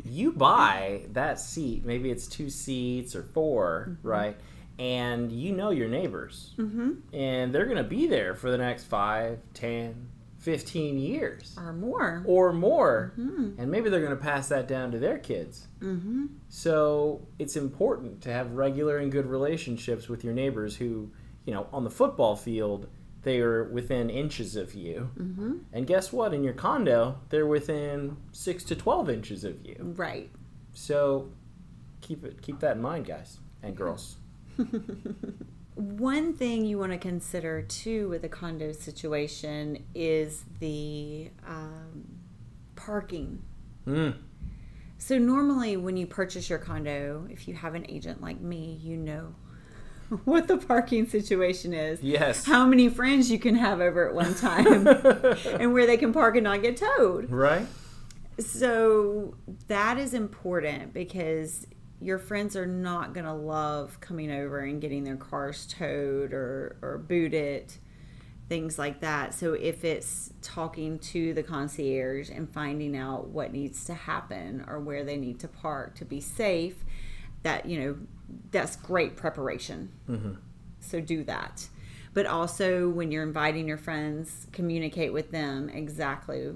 you 0.03 0.31
buy 0.31 1.01
that 1.13 1.39
seat, 1.39 1.85
maybe 1.85 2.09
it's 2.11 2.27
two 2.27 2.49
seats 2.49 3.15
or 3.15 3.23
4 3.23 3.97
right? 4.03 4.37
And 4.77 5.31
you 5.31 5.53
know 5.53 5.69
your 5.69 5.87
neighbors. 5.87 6.53
Mm-hmm. 6.57 7.15
And 7.15 7.53
they're 7.53 7.65
going 7.65 7.77
to 7.77 7.83
be 7.83 8.07
there 8.07 8.35
for 8.35 8.51
the 8.51 8.57
next 8.57 8.83
5, 8.85 9.39
10, 9.53 10.09
15 10.39 10.99
years 10.99 11.55
Or 11.57 11.71
more. 11.73 12.23
or 12.27 12.51
more. 12.53 13.13
And 13.15 13.71
maybe 13.71 13.89
they're 13.89 14.01
going 14.05 14.15
to 14.15 14.21
pass 14.21 14.49
that 14.49 14.67
down 14.67 14.91
to 14.91 14.99
their 14.99 15.17
kids. 15.17 15.67
Mm-hmm. 15.79 16.25
So 16.49 17.25
it's 17.39 17.55
important 17.55 18.21
to 18.23 18.33
have 18.33 18.51
regular 18.51 18.97
and 18.97 19.11
good 19.11 19.25
relationships 19.27 20.09
with 20.09 20.23
your 20.25 20.33
neighbors 20.33 20.75
who, 20.75 21.09
you 21.45 21.53
know, 21.53 21.67
on 21.71 21.83
the 21.85 21.89
football 21.89 22.35
field, 22.35 22.87
they 23.25 23.39
are 23.41 23.63
within 23.65 24.09
inches 24.09 24.55
of 24.55 24.75
you. 24.75 25.09
Mm-hmm. 25.19 25.57
And 25.73 25.87
guess 25.87 26.13
what? 26.13 26.31
In 26.31 26.43
your 26.43 26.53
condo, 26.53 27.17
they're 27.29 27.47
within 27.47 28.17
six 28.31 28.63
to 28.65 28.75
12 28.75 29.09
inches 29.09 29.43
of 29.43 29.65
you. 29.65 29.93
Right. 29.97 30.29
So 30.73 31.31
keep 32.01 32.23
it, 32.23 32.43
keep 32.43 32.59
that 32.59 32.75
in 32.75 32.83
mind, 32.83 33.07
guys 33.07 33.39
and 33.63 33.75
girls. 33.77 34.17
One 35.73 36.33
thing 36.33 36.65
you 36.65 36.77
want 36.77 36.91
to 36.91 36.99
consider 36.99 37.63
too 37.63 38.07
with 38.09 38.23
a 38.23 38.29
condo 38.29 38.71
situation 38.71 39.83
is 39.95 40.45
the 40.59 41.31
um, 41.45 42.05
parking. 42.75 43.41
Mm. 43.87 44.17
So, 44.97 45.17
normally, 45.17 45.75
when 45.75 45.97
you 45.97 46.07
purchase 46.07 46.49
your 46.49 46.57
condo, 46.57 47.27
if 47.29 47.49
you 47.49 47.53
have 47.53 47.75
an 47.75 47.85
agent 47.89 48.21
like 48.21 48.39
me, 48.39 48.79
you 48.81 48.95
know 48.95 49.35
what 50.25 50.47
the 50.47 50.57
parking 50.57 51.07
situation 51.07 51.73
is. 51.73 52.01
Yes. 52.01 52.45
How 52.45 52.65
many 52.65 52.89
friends 52.89 53.31
you 53.31 53.39
can 53.39 53.55
have 53.55 53.81
over 53.81 54.07
at 54.07 54.15
one 54.15 54.35
time 54.35 54.87
and 55.59 55.73
where 55.73 55.85
they 55.85 55.97
can 55.97 56.13
park 56.13 56.35
and 56.35 56.43
not 56.43 56.61
get 56.61 56.77
towed. 56.77 57.29
Right? 57.29 57.67
So, 58.37 59.35
that 59.67 59.97
is 59.97 60.13
important 60.13 60.93
because 60.93 61.67
your 62.01 62.19
friends 62.19 62.57
are 62.57 62.65
not 62.65 63.13
going 63.13 63.25
to 63.25 63.33
love 63.33 63.99
coming 64.01 64.29
over 64.29 64.59
and 64.59 64.81
getting 64.81 65.05
their 65.05 65.15
cars 65.15 65.65
towed 65.65 66.33
or, 66.33 66.75
or 66.81 66.97
booted, 66.97 67.73
things 68.49 68.77
like 68.77 68.99
that. 68.99 69.33
So, 69.33 69.53
if 69.53 69.85
it's 69.85 70.33
talking 70.41 70.99
to 70.99 71.33
the 71.33 71.43
concierge 71.43 72.29
and 72.29 72.51
finding 72.51 72.97
out 72.97 73.29
what 73.29 73.53
needs 73.53 73.85
to 73.85 73.93
happen 73.93 74.65
or 74.67 74.81
where 74.81 75.05
they 75.05 75.15
need 75.15 75.39
to 75.39 75.47
park 75.47 75.95
to 75.95 76.05
be 76.05 76.19
safe, 76.19 76.83
that, 77.43 77.65
you 77.65 77.79
know, 77.79 77.97
that's 78.51 78.75
great 78.75 79.15
preparation. 79.15 79.91
Mm-hmm. 80.09 80.33
So, 80.79 81.01
do 81.01 81.23
that. 81.23 81.67
But 82.13 82.25
also, 82.25 82.89
when 82.89 83.11
you're 83.11 83.23
inviting 83.23 83.67
your 83.67 83.77
friends, 83.77 84.47
communicate 84.51 85.11
with 85.11 85.31
them 85.31 85.69
exactly 85.69 86.53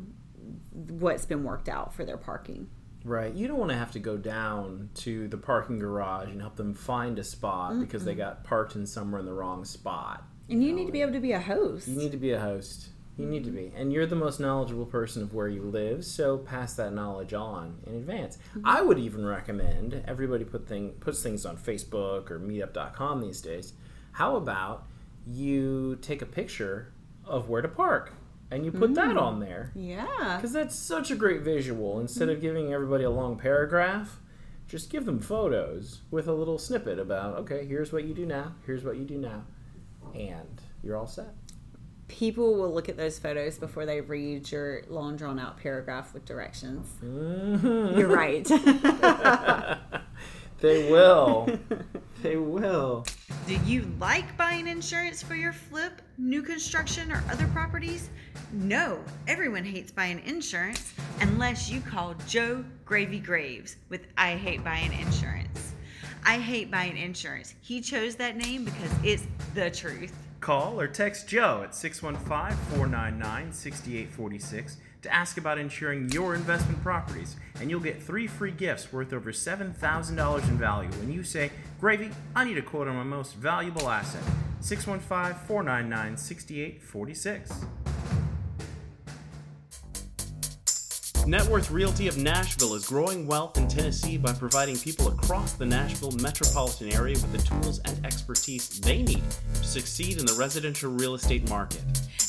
what's 0.71 1.25
been 1.25 1.43
worked 1.43 1.67
out 1.67 1.93
for 1.93 2.05
their 2.05 2.17
parking. 2.17 2.69
Right. 3.03 3.33
You 3.33 3.47
don't 3.47 3.57
want 3.57 3.71
to 3.71 3.77
have 3.77 3.91
to 3.91 3.99
go 3.99 4.17
down 4.17 4.89
to 4.95 5.27
the 5.27 5.37
parking 5.37 5.79
garage 5.79 6.29
and 6.29 6.41
help 6.41 6.55
them 6.55 6.73
find 6.73 7.17
a 7.17 7.23
spot 7.23 7.79
because 7.79 8.03
they 8.03 8.15
got 8.15 8.43
parked 8.43 8.75
in 8.75 8.85
somewhere 8.85 9.19
in 9.19 9.25
the 9.25 9.33
wrong 9.33 9.65
spot. 9.65 10.23
And 10.49 10.63
you 10.63 10.73
need 10.73 10.85
to 10.85 10.91
be 10.91 11.01
able 11.01 11.13
to 11.13 11.19
be 11.19 11.31
a 11.31 11.39
host. 11.39 11.87
You 11.87 11.95
need 11.95 12.11
to 12.11 12.17
be 12.17 12.31
a 12.31 12.39
host. 12.39 12.89
You 13.19 13.27
need 13.27 13.43
to 13.45 13.51
be. 13.51 13.71
And 13.75 13.91
you're 13.91 14.05
the 14.05 14.15
most 14.15 14.39
knowledgeable 14.39 14.85
person 14.85 15.21
of 15.23 15.33
where 15.33 15.47
you 15.47 15.61
live, 15.61 16.05
so 16.05 16.37
pass 16.37 16.73
that 16.75 16.93
knowledge 16.93 17.33
on 17.33 17.79
in 17.85 17.95
advance. 17.95 18.37
Mm-hmm. 18.37 18.61
I 18.65 18.81
would 18.81 18.99
even 18.99 19.25
recommend 19.25 20.03
everybody 20.07 20.45
put 20.45 20.67
thing 20.67 20.91
puts 20.99 21.21
things 21.21 21.45
on 21.45 21.57
Facebook 21.57 22.31
or 22.31 22.39
meetup.com 22.39 23.21
these 23.21 23.41
days. 23.41 23.73
How 24.13 24.35
about 24.35 24.85
you 25.27 25.97
take 26.01 26.21
a 26.21 26.25
picture 26.25 26.93
of 27.25 27.49
where 27.49 27.61
to 27.61 27.67
park 27.67 28.13
and 28.51 28.65
you 28.65 28.71
put 28.71 28.95
that 28.95 29.15
mm. 29.15 29.21
on 29.21 29.39
there? 29.39 29.71
yeah. 29.75 30.37
Because 30.37 30.53
that's 30.53 30.75
such 30.75 31.11
a 31.11 31.15
great 31.15 31.41
visual. 31.41 31.99
Instead 31.99 32.29
of 32.29 32.37
mm-hmm. 32.37 32.47
giving 32.47 32.73
everybody 32.73 33.03
a 33.03 33.09
long 33.09 33.37
paragraph, 33.37 34.19
just 34.69 34.89
give 34.89 35.05
them 35.05 35.19
photos 35.19 36.01
with 36.11 36.27
a 36.27 36.33
little 36.33 36.57
snippet 36.57 36.99
about, 36.99 37.35
okay, 37.39 37.65
here's 37.65 37.91
what 37.91 38.03
you 38.03 38.13
do 38.13 38.25
now, 38.25 38.53
here's 38.65 38.83
what 38.83 38.97
you 38.97 39.03
do 39.03 39.17
now, 39.17 39.43
and 40.13 40.61
you're 40.83 40.95
all 40.95 41.07
set. 41.07 41.33
People 42.09 42.55
will 42.55 42.73
look 42.73 42.89
at 42.89 42.97
those 42.97 43.17
photos 43.17 43.57
before 43.57 43.85
they 43.85 44.01
read 44.01 44.51
your 44.51 44.81
long 44.89 45.15
drawn 45.15 45.39
out 45.39 45.57
paragraph 45.57 46.13
with 46.13 46.25
directions. 46.25 46.87
Mm-hmm. 47.01 47.97
You're 47.97 48.09
right. 48.09 48.45
They 50.61 50.91
will. 50.91 51.47
they 52.21 52.35
will. 52.35 53.05
Do 53.47 53.55
you 53.65 53.89
like 53.99 54.35
buying 54.35 54.67
insurance 54.67 55.23
for 55.23 55.35
your 55.35 55.53
flip, 55.53 56.01
new 56.17 56.43
construction, 56.43 57.11
or 57.11 57.23
other 57.31 57.47
properties? 57.47 58.09
No, 58.51 58.99
everyone 59.27 59.63
hates 59.63 59.91
buying 59.91 60.21
insurance 60.25 60.93
unless 61.21 61.69
you 61.69 61.79
call 61.79 62.15
Joe 62.27 62.65
Gravy 62.85 63.19
Graves 63.19 63.77
with 63.87 64.07
I 64.17 64.31
Hate 64.31 64.63
Buying 64.63 64.91
Insurance. 64.91 65.73
I 66.25 66.37
hate 66.37 66.69
buying 66.69 66.97
insurance. 66.97 67.55
He 67.61 67.79
chose 67.79 68.15
that 68.17 68.35
name 68.35 68.65
because 68.65 68.91
it's 69.03 69.25
the 69.55 69.71
truth. 69.71 70.13
Call 70.39 70.79
or 70.79 70.87
text 70.87 71.27
Joe 71.27 71.61
at 71.65 71.75
615 71.75 72.57
499 72.77 73.51
6846 73.51 74.77
to 75.01 75.13
ask 75.13 75.37
about 75.37 75.57
insuring 75.57 76.09
your 76.11 76.33
investment 76.35 76.81
properties, 76.81 77.35
and 77.59 77.69
you'll 77.69 77.79
get 77.79 78.01
three 78.01 78.27
free 78.27 78.51
gifts 78.51 78.91
worth 78.91 79.13
over 79.13 79.31
$7,000 79.31 80.47
in 80.47 80.57
value 80.57 80.89
when 80.91 81.11
you 81.11 81.23
say, 81.23 81.51
Gravy, 81.79 82.11
I 82.35 82.45
need 82.45 82.57
a 82.57 82.61
quote 82.61 82.87
on 82.87 82.95
my 82.95 83.03
most 83.03 83.35
valuable 83.35 83.89
asset. 83.89 84.23
615 84.61 85.45
499 85.45 86.17
6846. 86.17 87.65
Networth 91.25 91.69
Realty 91.71 92.07
of 92.07 92.17
Nashville 92.17 92.73
is 92.73 92.87
growing 92.87 93.27
wealth 93.27 93.57
in 93.57 93.67
Tennessee 93.67 94.17
by 94.17 94.33
providing 94.33 94.77
people 94.77 95.09
across 95.09 95.53
the 95.53 95.65
Nashville 95.65 96.11
metropolitan 96.11 96.91
area 96.91 97.15
with 97.15 97.31
the 97.31 97.37
tools 97.39 97.79
and 97.85 98.03
expertise 98.05 98.67
they 98.79 99.03
need 99.03 99.21
to 99.53 99.63
succeed 99.63 100.19
in 100.19 100.25
the 100.25 100.33
residential 100.33 100.91
real 100.91 101.13
estate 101.13 101.47
market. 101.47 101.81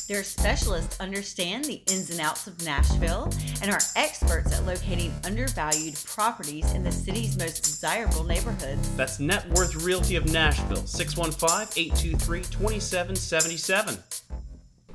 Their 0.07 0.23
specialists 0.25 1.01
understand 1.01 1.65
the 1.65 1.83
ins 1.91 2.11
and 2.11 2.21
outs 2.21 2.47
of 2.47 2.63
Nashville 2.65 3.33
and 3.63 3.71
are 3.71 3.81
experts 3.97 4.53
at 4.53 4.67
locating 4.67 5.15
undervalued 5.25 5.97
properties 6.05 6.71
in 6.75 6.83
the 6.83 6.93
city's 6.93 7.39
most 7.39 7.63
desirable 7.63 8.25
neighborhoods. 8.25 8.95
That's 8.97 9.21
Net 9.21 9.49
Worth 9.51 9.77
Realty 9.77 10.17
of 10.17 10.31
Nashville, 10.31 10.85
615 10.85 11.69
823 11.77 12.43
2777. 12.43 13.99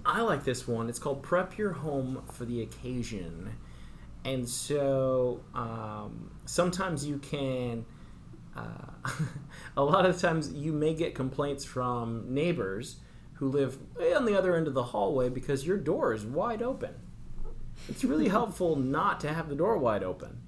I 0.06 0.22
like 0.22 0.44
this 0.44 0.68
one. 0.68 0.88
It's 0.90 1.00
called 1.00 1.24
Prep 1.24 1.58
Your 1.58 1.72
Home 1.72 2.22
for 2.32 2.46
the 2.46 2.62
Occasion. 2.62 3.56
And 4.26 4.50
so 4.50 5.42
um, 5.54 6.32
sometimes 6.46 7.06
you 7.06 7.20
can, 7.20 7.86
uh, 8.56 9.12
a 9.78 9.84
lot 9.84 10.06
of 10.06 10.20
times 10.20 10.52
you 10.52 10.74
may 10.74 10.96
get 10.96 11.14
complaints 11.14 11.64
from 11.64 12.34
neighbors 12.34 12.98
who 13.34 13.50
live 13.50 13.78
on 14.16 14.26
the 14.26 14.36
other 14.36 14.56
end 14.56 14.68
of 14.68 14.74
the 14.74 14.84
hallway 14.84 15.30
because 15.30 15.68
your 15.68 15.78
door 15.78 16.14
is 16.14 16.26
wide 16.26 16.64
open. 16.64 16.96
It's 17.88 18.04
really 18.04 18.28
helpful 18.40 18.76
not 18.76 19.20
to 19.22 19.32
have 19.32 19.48
the 19.48 19.56
door 19.56 19.78
wide 19.78 20.04
open. 20.04 20.42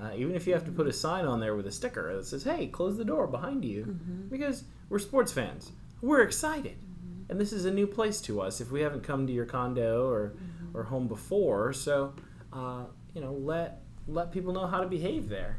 Uh, 0.00 0.10
even 0.16 0.34
if 0.34 0.46
you 0.46 0.52
have 0.52 0.64
to 0.64 0.72
put 0.72 0.86
a 0.86 0.92
sign 0.92 1.24
on 1.24 1.40
there 1.40 1.54
with 1.54 1.66
a 1.66 1.72
sticker 1.72 2.14
that 2.16 2.26
says, 2.26 2.42
hey, 2.42 2.66
close 2.66 2.96
the 2.96 3.04
door 3.04 3.26
behind 3.26 3.64
you. 3.64 3.84
Because 4.30 4.64
we're 4.88 4.98
sports 4.98 5.32
fans. 5.32 5.72
We're 6.02 6.22
excited. 6.22 6.76
And 7.30 7.40
this 7.40 7.52
is 7.52 7.64
a 7.64 7.70
new 7.70 7.86
place 7.86 8.20
to 8.22 8.40
us 8.40 8.60
if 8.60 8.70
we 8.70 8.80
haven't 8.80 9.04
come 9.04 9.26
to 9.26 9.32
your 9.32 9.46
condo 9.46 10.08
or, 10.08 10.34
or 10.74 10.82
home 10.82 11.06
before. 11.06 11.72
So, 11.72 12.14
uh, 12.52 12.84
you 13.14 13.20
know, 13.20 13.32
let, 13.32 13.80
let 14.08 14.32
people 14.32 14.52
know 14.52 14.66
how 14.66 14.80
to 14.80 14.86
behave 14.88 15.28
there. 15.28 15.58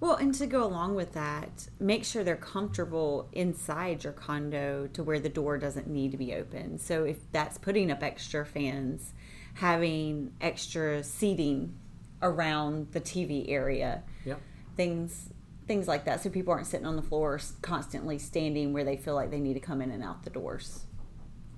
well, 0.00 0.14
and 0.16 0.34
to 0.34 0.46
go 0.46 0.64
along 0.64 0.94
with 0.94 1.12
that, 1.12 1.68
make 1.78 2.04
sure 2.04 2.24
they're 2.24 2.36
comfortable 2.36 3.28
inside 3.32 4.02
your 4.04 4.12
condo 4.14 4.88
to 4.92 5.02
where 5.02 5.20
the 5.20 5.28
door 5.28 5.58
doesn't 5.58 5.86
need 5.88 6.10
to 6.12 6.16
be 6.16 6.34
open. 6.34 6.78
So 6.78 7.04
if 7.04 7.18
that's 7.32 7.58
putting 7.58 7.90
up 7.90 8.02
extra 8.02 8.46
fans, 8.46 9.12
having 9.54 10.32
extra 10.40 11.02
seating 11.02 11.74
around 12.22 12.92
the 12.92 13.00
TV 13.00 13.50
area, 13.50 14.02
Yep. 14.24 14.40
things 14.76 15.30
things 15.66 15.86
like 15.86 16.04
that 16.04 16.20
so 16.20 16.28
people 16.28 16.52
aren't 16.52 16.66
sitting 16.66 16.84
on 16.86 16.96
the 16.96 17.02
floor 17.02 17.38
constantly 17.62 18.18
standing 18.18 18.72
where 18.72 18.82
they 18.82 18.96
feel 18.96 19.14
like 19.14 19.30
they 19.30 19.38
need 19.38 19.54
to 19.54 19.60
come 19.60 19.80
in 19.80 19.92
and 19.92 20.02
out 20.02 20.24
the 20.24 20.30
doors 20.30 20.84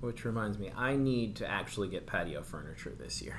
Which 0.01 0.23
reminds 0.23 0.59
me, 0.59 0.71
I 0.77 0.95
need 0.95 1.35
to 1.37 1.49
actually 1.49 1.87
get 1.87 2.05
patio 2.05 2.43
furniture 2.43 2.93
this 2.95 3.23
year. 3.23 3.37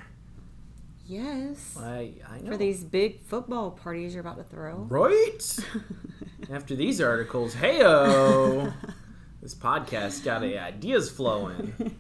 Yes 1.07 1.77
I, 1.79 2.13
I 2.29 2.39
know. 2.41 2.53
for 2.53 2.57
these 2.57 2.83
big 2.85 3.21
football 3.23 3.71
parties 3.71 4.15
you're 4.15 4.21
about 4.21 4.37
to 4.39 4.45
throw 4.45 4.87
Right? 4.89 5.59
After 6.51 6.75
these 6.77 7.01
articles, 7.01 7.55
heyo, 7.55 8.73
this 9.43 9.55
podcast 9.55 10.25
got 10.25 10.43
the 10.43 10.59
ideas 10.59 11.11
flowing. 11.11 11.97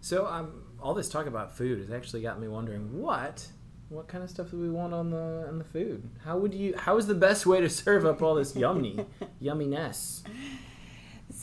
So, 0.00 0.26
um, 0.26 0.64
all 0.80 0.92
this 0.92 1.08
talk 1.08 1.26
about 1.26 1.56
food 1.56 1.78
has 1.78 1.90
actually 1.92 2.22
got 2.22 2.40
me 2.40 2.48
wondering 2.48 3.00
what, 3.00 3.46
what 3.88 4.08
kind 4.08 4.24
of 4.24 4.30
stuff 4.30 4.50
do 4.50 4.58
we 4.58 4.68
want 4.70 4.92
on 4.92 5.10
the 5.10 5.46
on 5.48 5.58
the 5.58 5.64
food? 5.64 6.08
How 6.24 6.36
would 6.36 6.52
you? 6.52 6.74
How 6.76 6.96
is 6.96 7.06
the 7.06 7.14
best 7.14 7.46
way 7.46 7.60
to 7.60 7.68
serve 7.68 8.04
up 8.04 8.22
all 8.22 8.34
this 8.34 8.56
yummy, 8.56 9.06
yumminess? 9.42 10.22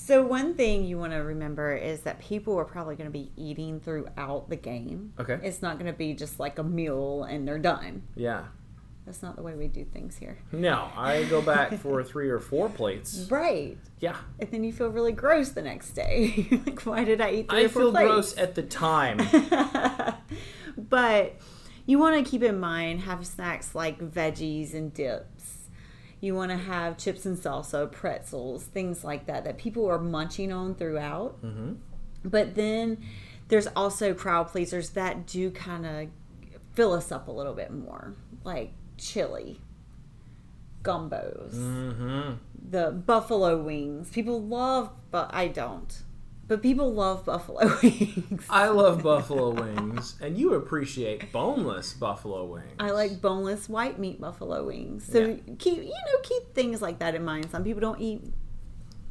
So 0.05 0.21
one 0.21 0.53
thing 0.55 0.83
you 0.83 0.97
want 0.97 1.13
to 1.13 1.19
remember 1.19 1.73
is 1.73 2.01
that 2.01 2.19
people 2.19 2.59
are 2.59 2.65
probably 2.65 2.97
going 2.97 3.07
to 3.07 3.11
be 3.11 3.31
eating 3.37 3.79
throughout 3.79 4.49
the 4.49 4.57
game. 4.57 5.13
Okay. 5.17 5.39
It's 5.41 5.61
not 5.61 5.79
going 5.79 5.89
to 5.89 5.97
be 5.97 6.13
just 6.13 6.41
like 6.41 6.59
a 6.59 6.63
meal 6.63 7.23
and 7.23 7.47
they're 7.47 7.57
done. 7.57 8.03
Yeah. 8.13 8.47
That's 9.05 9.21
not 9.21 9.37
the 9.37 9.41
way 9.41 9.55
we 9.55 9.69
do 9.69 9.85
things 9.85 10.17
here. 10.17 10.39
No, 10.51 10.89
I 10.97 11.23
go 11.29 11.41
back 11.41 11.73
for 11.79 12.03
three 12.03 12.29
or 12.29 12.39
four 12.39 12.67
plates. 12.67 13.27
Right. 13.31 13.77
Yeah. 14.01 14.17
And 14.39 14.51
then 14.51 14.65
you 14.65 14.73
feel 14.73 14.89
really 14.89 15.13
gross 15.13 15.51
the 15.51 15.61
next 15.61 15.91
day. 15.91 16.49
like, 16.65 16.81
why 16.81 17.05
did 17.05 17.21
I 17.21 17.31
eat 17.31 17.49
three 17.49 17.61
I 17.61 17.63
or 17.63 17.69
four 17.69 17.81
feel 17.83 17.91
gross 17.93 18.37
at 18.37 18.55
the 18.55 18.63
time. 18.63 19.19
but 20.77 21.37
you 21.85 21.97
want 21.97 22.21
to 22.21 22.29
keep 22.29 22.43
in 22.43 22.59
mind 22.59 22.99
have 23.01 23.25
snacks 23.25 23.73
like 23.73 23.99
veggies 23.99 24.73
and 24.73 24.93
dips. 24.93 25.32
You 26.23 26.35
want 26.35 26.51
to 26.51 26.57
have 26.57 26.97
chips 26.97 27.25
and 27.25 27.37
salsa, 27.37 27.91
pretzels, 27.91 28.63
things 28.63 29.03
like 29.03 29.25
that 29.25 29.43
that 29.43 29.57
people 29.57 29.85
are 29.89 29.99
munching 29.99 30.53
on 30.53 30.73
throughout. 30.73 31.41
Mm-hmm. 31.43 31.73
But 32.23 32.55
then 32.55 33.03
there's 33.49 33.67
also 33.67 34.13
crowd 34.13 34.47
pleasers 34.47 34.91
that 34.91 35.27
do 35.27 35.51
kind 35.51 35.85
of 35.85 36.07
fill 36.75 36.93
us 36.93 37.11
up 37.11 37.27
a 37.27 37.31
little 37.31 37.53
bit 37.53 37.73
more, 37.73 38.13
like 38.45 38.71
chili, 38.97 39.59
gumbos, 40.81 41.53
Mm-hmm. 41.55 42.33
the 42.69 42.91
buffalo 42.91 43.61
wings. 43.61 44.09
People 44.09 44.41
love, 44.41 44.91
but 45.11 45.29
I 45.33 45.49
don't. 45.49 46.03
But 46.47 46.61
people 46.61 46.93
love 46.93 47.25
buffalo 47.25 47.77
wings. 47.83 48.45
I 48.49 48.67
love 48.67 49.01
buffalo 49.01 49.51
wings, 49.51 50.15
and 50.21 50.37
you 50.37 50.53
appreciate 50.53 51.31
boneless 51.31 51.93
buffalo 51.93 52.45
wings. 52.45 52.75
I 52.79 52.91
like 52.91 53.21
boneless 53.21 53.69
white 53.69 53.97
meat 53.97 54.19
buffalo 54.19 54.65
wings. 54.65 55.05
So 55.05 55.19
Yeah. 55.19 55.35
keep 55.57 55.77
you 55.77 55.89
know 55.89 56.19
keep 56.23 56.53
things 56.53 56.81
like 56.81 56.99
that 56.99 57.15
in 57.15 57.23
mind. 57.23 57.49
Some 57.49 57.63
people 57.63 57.81
don't 57.81 58.01
eat 58.01 58.23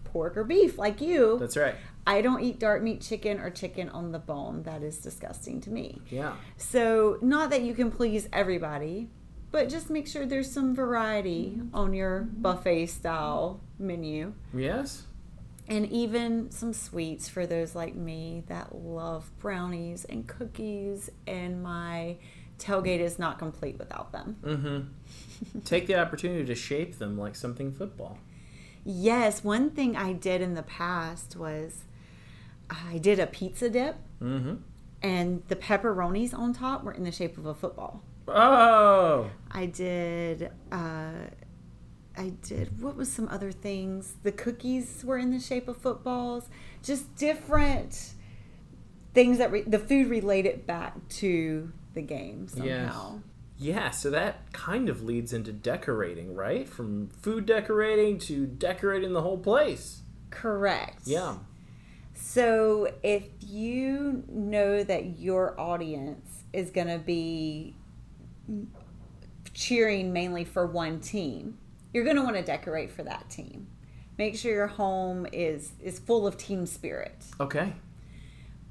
pork 0.04 0.36
or 0.36 0.44
beef 0.44 0.78
like 0.78 1.00
you. 1.00 1.38
That's 1.38 1.56
right. 1.56 1.74
I 2.06 2.20
don't 2.20 2.42
eat 2.42 2.58
dark 2.58 2.82
meat 2.82 3.00
chicken 3.00 3.38
or 3.38 3.48
chicken 3.50 3.88
on 3.88 4.12
the 4.12 4.18
bone. 4.18 4.64
That 4.64 4.82
is 4.82 4.98
disgusting 4.98 5.60
to 5.62 5.70
me. 5.70 6.00
Yeah. 6.10 6.34
So 6.56 7.18
not 7.22 7.50
that 7.50 7.62
you 7.62 7.74
can 7.74 7.90
please 7.90 8.28
everybody, 8.32 9.08
but 9.52 9.68
just 9.68 9.88
make 9.88 10.06
sure 10.08 10.26
there's 10.26 10.50
some 10.50 10.74
variety 10.74 11.54
mm-hmm. 11.56 11.74
on 11.74 11.94
your 11.94 12.22
buffet 12.22 12.86
style 12.86 13.60
menu. 13.78 14.34
Yes. 14.52 15.04
And 15.72 15.90
even 15.90 16.50
some 16.50 16.74
sweets 16.74 17.30
for 17.30 17.46
those 17.46 17.74
like 17.74 17.94
me 17.94 18.42
that 18.48 18.74
love 18.74 19.30
brownies 19.38 20.04
and 20.04 20.26
cookies, 20.28 21.08
and 21.26 21.62
my 21.62 22.16
tailgate 22.58 22.98
is 23.00 23.18
not 23.18 23.38
complete 23.38 23.78
without 23.78 24.12
them. 24.12 24.36
Mm-hmm. 24.42 25.60
Take 25.64 25.86
the 25.86 25.94
opportunity 25.98 26.44
to 26.44 26.54
shape 26.54 26.98
them 26.98 27.16
like 27.16 27.34
something 27.34 27.72
football. 27.72 28.18
Yes, 28.84 29.42
one 29.42 29.70
thing 29.70 29.96
I 29.96 30.12
did 30.12 30.42
in 30.42 30.52
the 30.52 30.62
past 30.62 31.36
was 31.36 31.84
I 32.68 32.98
did 32.98 33.18
a 33.18 33.26
pizza 33.26 33.70
dip, 33.70 33.96
Mm-hmm. 34.20 34.56
and 35.02 35.42
the 35.48 35.56
pepperonis 35.56 36.34
on 36.34 36.52
top 36.52 36.84
were 36.84 36.92
in 36.92 37.04
the 37.04 37.12
shape 37.12 37.38
of 37.38 37.46
a 37.46 37.54
football. 37.54 38.02
Oh. 38.28 39.30
I 39.50 39.66
did. 39.66 40.50
Uh, 40.70 41.12
I 42.16 42.30
did. 42.42 42.82
What 42.82 42.96
was 42.96 43.10
some 43.10 43.28
other 43.28 43.52
things? 43.52 44.14
The 44.22 44.32
cookies 44.32 45.02
were 45.04 45.18
in 45.18 45.30
the 45.30 45.40
shape 45.40 45.68
of 45.68 45.78
footballs. 45.78 46.48
Just 46.82 47.14
different 47.16 48.12
things 49.14 49.38
that 49.38 49.50
re- 49.50 49.62
the 49.62 49.78
food 49.78 50.08
related 50.08 50.66
back 50.66 51.08
to 51.08 51.72
the 51.94 52.02
game 52.02 52.48
somehow. 52.48 53.20
Yeah, 53.58 53.90
so 53.90 54.10
that 54.10 54.52
kind 54.52 54.88
of 54.88 55.04
leads 55.04 55.32
into 55.32 55.52
decorating, 55.52 56.34
right? 56.34 56.68
From 56.68 57.08
food 57.10 57.46
decorating 57.46 58.18
to 58.20 58.46
decorating 58.46 59.12
the 59.12 59.22
whole 59.22 59.38
place. 59.38 60.02
Correct. 60.30 61.02
Yeah. 61.06 61.36
So 62.14 62.92
if 63.02 63.24
you 63.40 64.24
know 64.28 64.82
that 64.82 65.18
your 65.18 65.58
audience 65.60 66.44
is 66.52 66.70
going 66.70 66.88
to 66.88 66.98
be 66.98 67.76
cheering 69.54 70.12
mainly 70.12 70.44
for 70.44 70.66
one 70.66 71.00
team, 71.00 71.58
you're 71.92 72.04
going 72.04 72.16
to 72.16 72.22
want 72.22 72.36
to 72.36 72.42
decorate 72.42 72.90
for 72.90 73.02
that 73.02 73.28
team. 73.30 73.68
Make 74.18 74.36
sure 74.36 74.52
your 74.52 74.66
home 74.66 75.26
is 75.32 75.72
is 75.82 75.98
full 75.98 76.26
of 76.26 76.36
team 76.36 76.66
spirit. 76.66 77.24
Okay. 77.40 77.72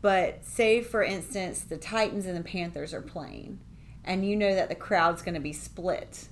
But 0.02 0.46
say 0.46 0.82
for 0.82 1.04
instance 1.04 1.62
the 1.62 1.78
Titans 1.78 2.26
and 2.26 2.38
the 2.38 2.44
Panthers 2.44 2.94
are 2.94 3.02
playing 3.02 3.60
and 4.04 4.28
you 4.28 4.36
know 4.36 4.54
that 4.56 4.70
the 4.70 4.76
crowd's 4.76 5.22
going 5.22 5.36
to 5.36 5.42
be 5.42 5.54
split 5.54 6.28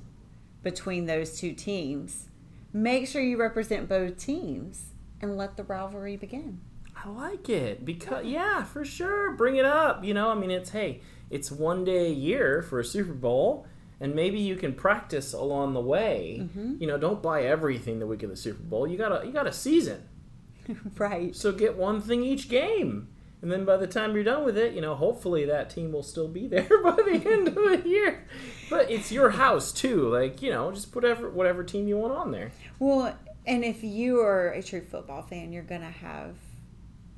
between 0.64 1.06
those 1.06 1.40
two 1.40 1.54
teams, 1.54 2.28
make 2.74 3.08
sure 3.08 3.22
you 3.22 3.38
represent 3.38 3.88
both 3.88 4.18
teams 4.18 4.90
and 5.22 5.38
let 5.38 5.58
the 5.58 5.64
rivalry 5.64 6.18
begin. 6.18 6.60
I 6.96 7.10
like 7.10 7.50
it 7.50 7.86
because 7.86 8.26
yeah, 8.26 8.64
for 8.64 8.84
sure. 8.84 9.32
Bring 9.32 9.56
it 9.56 9.66
up. 9.66 10.04
You 10.04 10.14
know, 10.14 10.30
I 10.30 10.36
mean, 10.36 10.52
it's 10.52 10.72
hey, 10.72 11.02
it's 11.30 11.52
one 11.52 11.86
day 11.86 12.08
a 12.08 12.14
year 12.14 12.62
for 12.62 12.80
a 12.80 12.86
Super 12.86 13.14
Bowl, 13.14 13.66
and 14.00 14.16
maybe 14.16 14.40
you 14.40 14.56
can 14.56 14.74
practice 14.74 15.34
along 15.34 15.74
the 15.74 15.82
way. 15.82 16.40
Mm-hmm. 16.42 16.76
You 16.80 16.88
know, 16.88 16.98
don't 16.98 17.22
buy 17.22 17.44
everything 17.44 18.00
the 18.00 18.08
week 18.08 18.24
of 18.24 18.30
the 18.30 18.36
Super 18.36 18.64
Bowl. 18.64 18.88
You 18.88 18.98
got 18.98 19.10
to 19.10 19.26
you 19.26 19.34
got 19.34 19.48
a 19.48 19.54
season, 19.54 20.08
right. 20.98 21.36
so 21.36 21.52
get 21.52 21.78
one 21.78 22.02
thing 22.02 22.24
each 22.24 22.50
game, 22.50 23.10
and 23.42 23.52
then 23.52 23.66
by 23.66 23.78
the 23.78 23.88
time 23.88 24.16
you're 24.16 24.24
done 24.24 24.46
with 24.46 24.58
it, 24.58 24.74
you 24.74 24.82
know, 24.82 24.96
hopefully 24.96 25.46
that 25.46 25.70
team 25.70 25.92
will 25.92 26.04
still 26.04 26.28
be 26.28 26.48
there 26.50 26.84
by 26.84 26.96
the 26.96 27.24
end 27.26 27.48
of 27.50 27.56
the 27.56 27.84
year. 27.86 28.28
But 28.70 28.90
it's 28.90 29.12
your 29.12 29.32
house 29.32 29.72
too. 29.72 30.10
Like 30.10 30.42
you 30.42 30.52
know, 30.52 30.72
just 30.72 30.92
put 30.92 31.04
whatever 31.04 31.30
whatever 31.30 31.64
team 31.64 31.88
you 31.88 31.98
want 31.98 32.14
on 32.14 32.32
there. 32.32 32.52
Well, 32.80 33.18
and 33.46 33.64
if 33.66 33.84
you 33.84 34.20
are 34.22 34.50
a 34.50 34.62
true 34.62 34.82
football 34.82 35.24
fan, 35.24 35.52
you're 35.52 35.64
going 35.64 35.82
to 35.82 35.88
have 35.88 36.36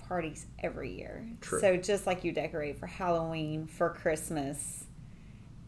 parties 0.07 0.45
every 0.59 0.93
year. 0.93 1.25
True. 1.41 1.59
So 1.59 1.77
just 1.77 2.05
like 2.05 2.23
you 2.23 2.31
decorate 2.31 2.77
for 2.77 2.87
Halloween, 2.87 3.65
for 3.65 3.89
Christmas, 3.89 4.85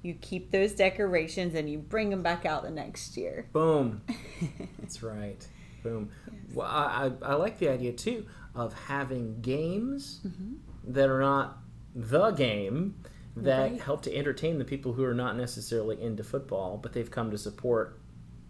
you 0.03 0.13
keep 0.15 0.51
those 0.51 0.73
decorations 0.73 1.55
and 1.55 1.69
you 1.69 1.79
bring 1.79 2.09
them 2.09 2.21
back 2.21 2.45
out 2.45 2.63
the 2.63 2.69
next 2.69 3.17
year. 3.17 3.47
Boom. 3.53 4.01
That's 4.79 5.01
right. 5.01 5.47
Boom. 5.81 6.09
Well, 6.53 6.67
I, 6.67 7.09
I, 7.23 7.31
I 7.31 7.33
like 7.35 7.57
the 7.57 7.69
idea 7.69 7.93
too 7.93 8.27
of 8.53 8.73
having 8.73 9.41
games 9.41 10.19
mm-hmm. 10.27 10.91
that 10.93 11.09
are 11.09 11.21
not 11.21 11.57
the 11.95 12.31
game 12.31 12.95
that 13.35 13.71
Right. 13.71 13.81
help 13.81 14.03
to 14.03 14.15
entertain 14.15 14.59
the 14.59 14.65
people 14.65 14.93
who 14.93 15.03
are 15.03 15.13
not 15.13 15.35
necessarily 15.35 15.99
into 15.99 16.23
football, 16.23 16.77
but 16.77 16.93
they've 16.93 17.09
come 17.09 17.31
to 17.31 17.37
support 17.37 17.99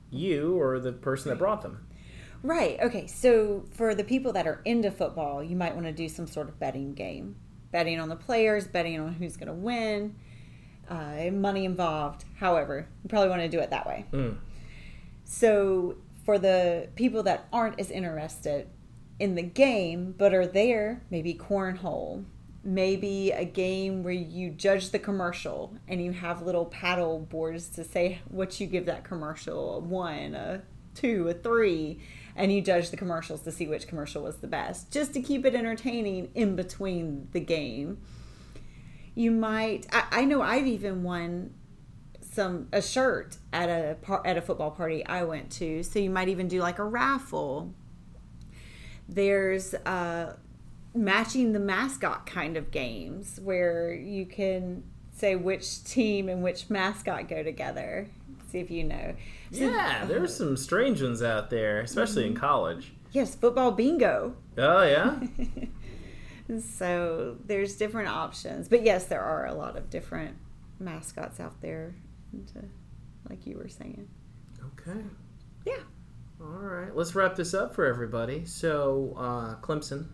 you 0.09 0.59
or 0.59 0.79
the 0.79 0.91
person 0.91 1.29
that 1.29 1.37
brought 1.37 1.61
them. 1.61 1.87
Right. 2.41 2.79
Okay. 2.81 3.07
So 3.07 3.65
for 3.71 3.95
the 3.95 4.03
people 4.03 4.33
that 4.33 4.45
are 4.47 4.61
into 4.65 4.91
football, 4.91 5.41
you 5.41 5.55
might 5.55 5.73
want 5.73 5.85
to 5.85 5.93
do 5.93 6.09
some 6.09 6.27
sort 6.27 6.49
of 6.49 6.59
betting 6.59 6.93
game, 6.93 7.37
betting 7.71 7.99
on 7.99 8.09
the 8.09 8.17
players, 8.17 8.67
betting 8.67 8.99
on 8.99 9.13
who's 9.13 9.37
going 9.37 9.47
to 9.47 9.53
win, 9.53 10.15
uh, 10.93 11.31
money 11.31 11.65
involved. 11.65 12.25
However, 12.37 12.87
you 13.03 13.09
probably 13.09 13.29
want 13.29 13.41
to 13.41 13.49
do 13.49 13.59
it 13.59 13.69
that 13.71 13.85
way. 13.85 14.05
Mm. 14.13 14.37
So 15.25 15.95
for 16.25 16.37
the 16.37 16.89
people 16.95 17.23
that 17.23 17.47
aren't 17.51 17.79
as 17.79 17.89
interested 17.89 18.67
in 19.19 19.35
the 19.35 19.41
game 19.41 20.13
but 20.17 20.33
are 20.33 20.45
there, 20.45 21.01
maybe 21.09 21.33
cornhole, 21.33 22.25
maybe 22.63 23.31
a 23.31 23.43
game 23.43 24.03
where 24.03 24.13
you 24.13 24.49
judge 24.49 24.91
the 24.91 24.99
commercial 24.99 25.75
and 25.87 26.03
you 26.03 26.11
have 26.11 26.41
little 26.41 26.65
paddle 26.65 27.19
boards 27.19 27.67
to 27.69 27.83
say 27.83 28.19
what 28.29 28.59
you 28.59 28.67
give 28.67 28.85
that 28.85 29.03
commercial 29.03 29.77
a 29.77 29.79
one, 29.79 30.35
a 30.35 30.61
two, 30.95 31.27
a 31.27 31.33
three, 31.33 31.99
and 32.35 32.51
you 32.51 32.61
judge 32.61 32.89
the 32.89 32.97
commercials 32.97 33.41
to 33.41 33.51
see 33.51 33.67
which 33.67 33.87
commercial 33.87 34.23
was 34.23 34.37
the 34.37 34.47
best, 34.47 34.91
just 34.91 35.13
to 35.13 35.21
keep 35.21 35.45
it 35.45 35.55
entertaining 35.55 36.29
in 36.35 36.55
between 36.55 37.27
the 37.31 37.39
game. 37.39 37.97
You 39.15 39.31
might, 39.31 39.85
I, 39.91 40.03
I 40.11 40.25
know 40.25 40.41
I've 40.41 40.65
even 40.67 41.03
won 41.03 41.53
some 42.21 42.67
a 42.73 42.81
shirt 42.81 43.37
at 43.51 43.69
a 43.69 43.95
par, 43.95 44.21
at 44.25 44.37
a 44.37 44.41
football 44.41 44.71
party 44.71 45.05
I 45.05 45.23
went 45.23 45.51
to. 45.53 45.83
So 45.83 45.99
you 45.99 46.09
might 46.09 46.29
even 46.29 46.47
do 46.47 46.59
like 46.61 46.79
a 46.79 46.83
raffle. 46.83 47.73
There's 49.07 49.73
uh, 49.73 50.35
matching 50.95 51.53
the 51.53 51.59
mascot 51.59 52.25
kind 52.25 52.57
of 52.57 52.71
games 52.71 53.39
where 53.43 53.93
you 53.93 54.25
can 54.25 54.83
say 55.15 55.35
which 55.35 55.83
team 55.83 56.29
and 56.29 56.41
which 56.43 56.69
mascot 56.69 57.27
go 57.27 57.43
together. 57.43 58.07
See 58.51 58.59
if 58.59 58.71
you 58.71 58.83
know. 58.83 59.15
So- 59.51 59.59
Yeah, 59.65 60.05
there's 60.05 60.35
some 60.35 60.57
strange 60.57 61.01
ones 61.01 61.21
out 61.21 61.49
there, 61.49 61.81
especially 61.81 62.25
in 62.25 62.35
college. 62.35 62.93
Yes, 63.11 63.35
football 63.35 63.71
bingo. 63.71 64.35
Oh 64.57 64.83
yeah, 64.83 65.19
So 66.59 67.37
there's 67.45 67.75
different 67.77 68.09
options, 68.09 68.67
but 68.67 68.83
yes, 68.83 69.05
there 69.05 69.21
are 69.21 69.45
a 69.45 69.53
lot 69.53 69.77
of 69.77 69.89
different 69.89 70.35
mascots 70.79 71.39
out 71.39 71.61
there, 71.61 71.95
to, 72.53 72.65
like 73.29 73.45
you 73.47 73.57
were 73.57 73.69
saying. 73.69 74.07
okay. 74.79 74.99
Yeah. 75.65 75.77
All 76.41 76.47
right, 76.47 76.93
let's 76.95 77.15
wrap 77.15 77.35
this 77.37 77.53
up 77.53 77.73
for 77.73 77.85
everybody. 77.85 78.43
So, 78.45 79.15
uh, 79.17 79.55
Clemson. 79.65 80.07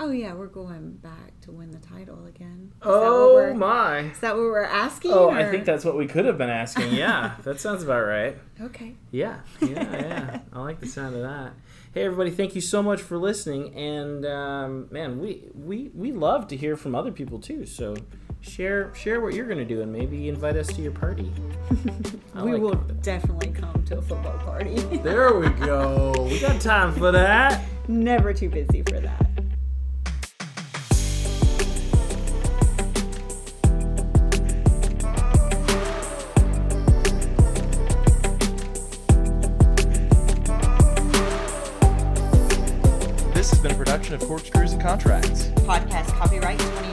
Oh 0.00 0.10
yeah, 0.10 0.32
we're 0.34 0.46
going 0.46 0.92
back 0.92 1.40
to 1.40 1.50
win 1.50 1.70
the 1.72 1.78
title 1.78 2.26
again. 2.26 2.70
Is 2.76 2.82
Oh 2.82 3.00
that 3.00 3.10
what 3.10 3.34
we're, 3.34 3.54
my! 3.54 3.98
Is 4.10 4.18
that 4.20 4.36
what 4.36 4.42
we're 4.44 4.62
asking? 4.62 5.10
Oh, 5.12 5.30
I 5.30 5.50
think 5.50 5.64
that's 5.64 5.84
what 5.84 5.96
we 5.96 6.06
could 6.06 6.24
have 6.26 6.38
been 6.38 6.50
asking. 6.50 6.92
Yeah, 6.94 7.34
that 7.42 7.58
sounds 7.58 7.82
about 7.82 8.04
right. 8.06 8.36
okay. 8.60 8.94
Yeah, 9.10 9.40
yeah, 9.60 9.68
yeah. 9.92 10.40
I 10.52 10.60
like 10.60 10.78
the 10.78 10.86
sound 10.86 11.16
of 11.16 11.22
that. 11.22 11.52
Hey, 11.94 12.04
everybody! 12.04 12.30
Thank 12.30 12.54
you 12.54 12.60
so 12.60 12.82
much 12.82 13.00
for 13.00 13.16
listening. 13.16 13.74
And 13.74 14.26
um, 14.26 14.88
man, 14.90 15.18
we 15.20 15.44
we 15.54 15.90
we 15.94 16.12
love 16.12 16.46
to 16.48 16.56
hear 16.56 16.76
from 16.76 16.94
other 16.94 17.10
people 17.10 17.38
too. 17.38 17.64
So 17.66 17.96
share 18.40 18.94
share 18.94 19.20
what 19.20 19.34
you're 19.34 19.46
going 19.46 19.58
to 19.58 19.64
do, 19.64 19.80
and 19.80 19.92
maybe 19.92 20.28
invite 20.28 20.56
us 20.56 20.66
to 20.68 20.82
your 20.82 20.92
party. 20.92 21.32
We 22.34 22.52
like 22.52 22.62
will 22.62 22.74
that. 22.76 23.02
definitely 23.02 23.48
come 23.48 23.82
to 23.86 23.98
a 23.98 24.02
football 24.02 24.38
party. 24.38 24.74
There 24.98 25.34
we 25.40 25.48
go. 25.48 26.28
We 26.30 26.38
got 26.38 26.60
time 26.60 26.92
for 26.92 27.10
that. 27.10 27.64
Never 27.88 28.32
too 28.32 28.48
busy 28.48 28.82
for 28.82 29.00
that. 29.00 29.27
Of 44.22 44.28
Corkscrews 44.28 44.72
and 44.72 44.82
Contracts. 44.82 45.46
Podcast 45.66 46.08
copyright 46.08 46.58
2019. 46.58 46.87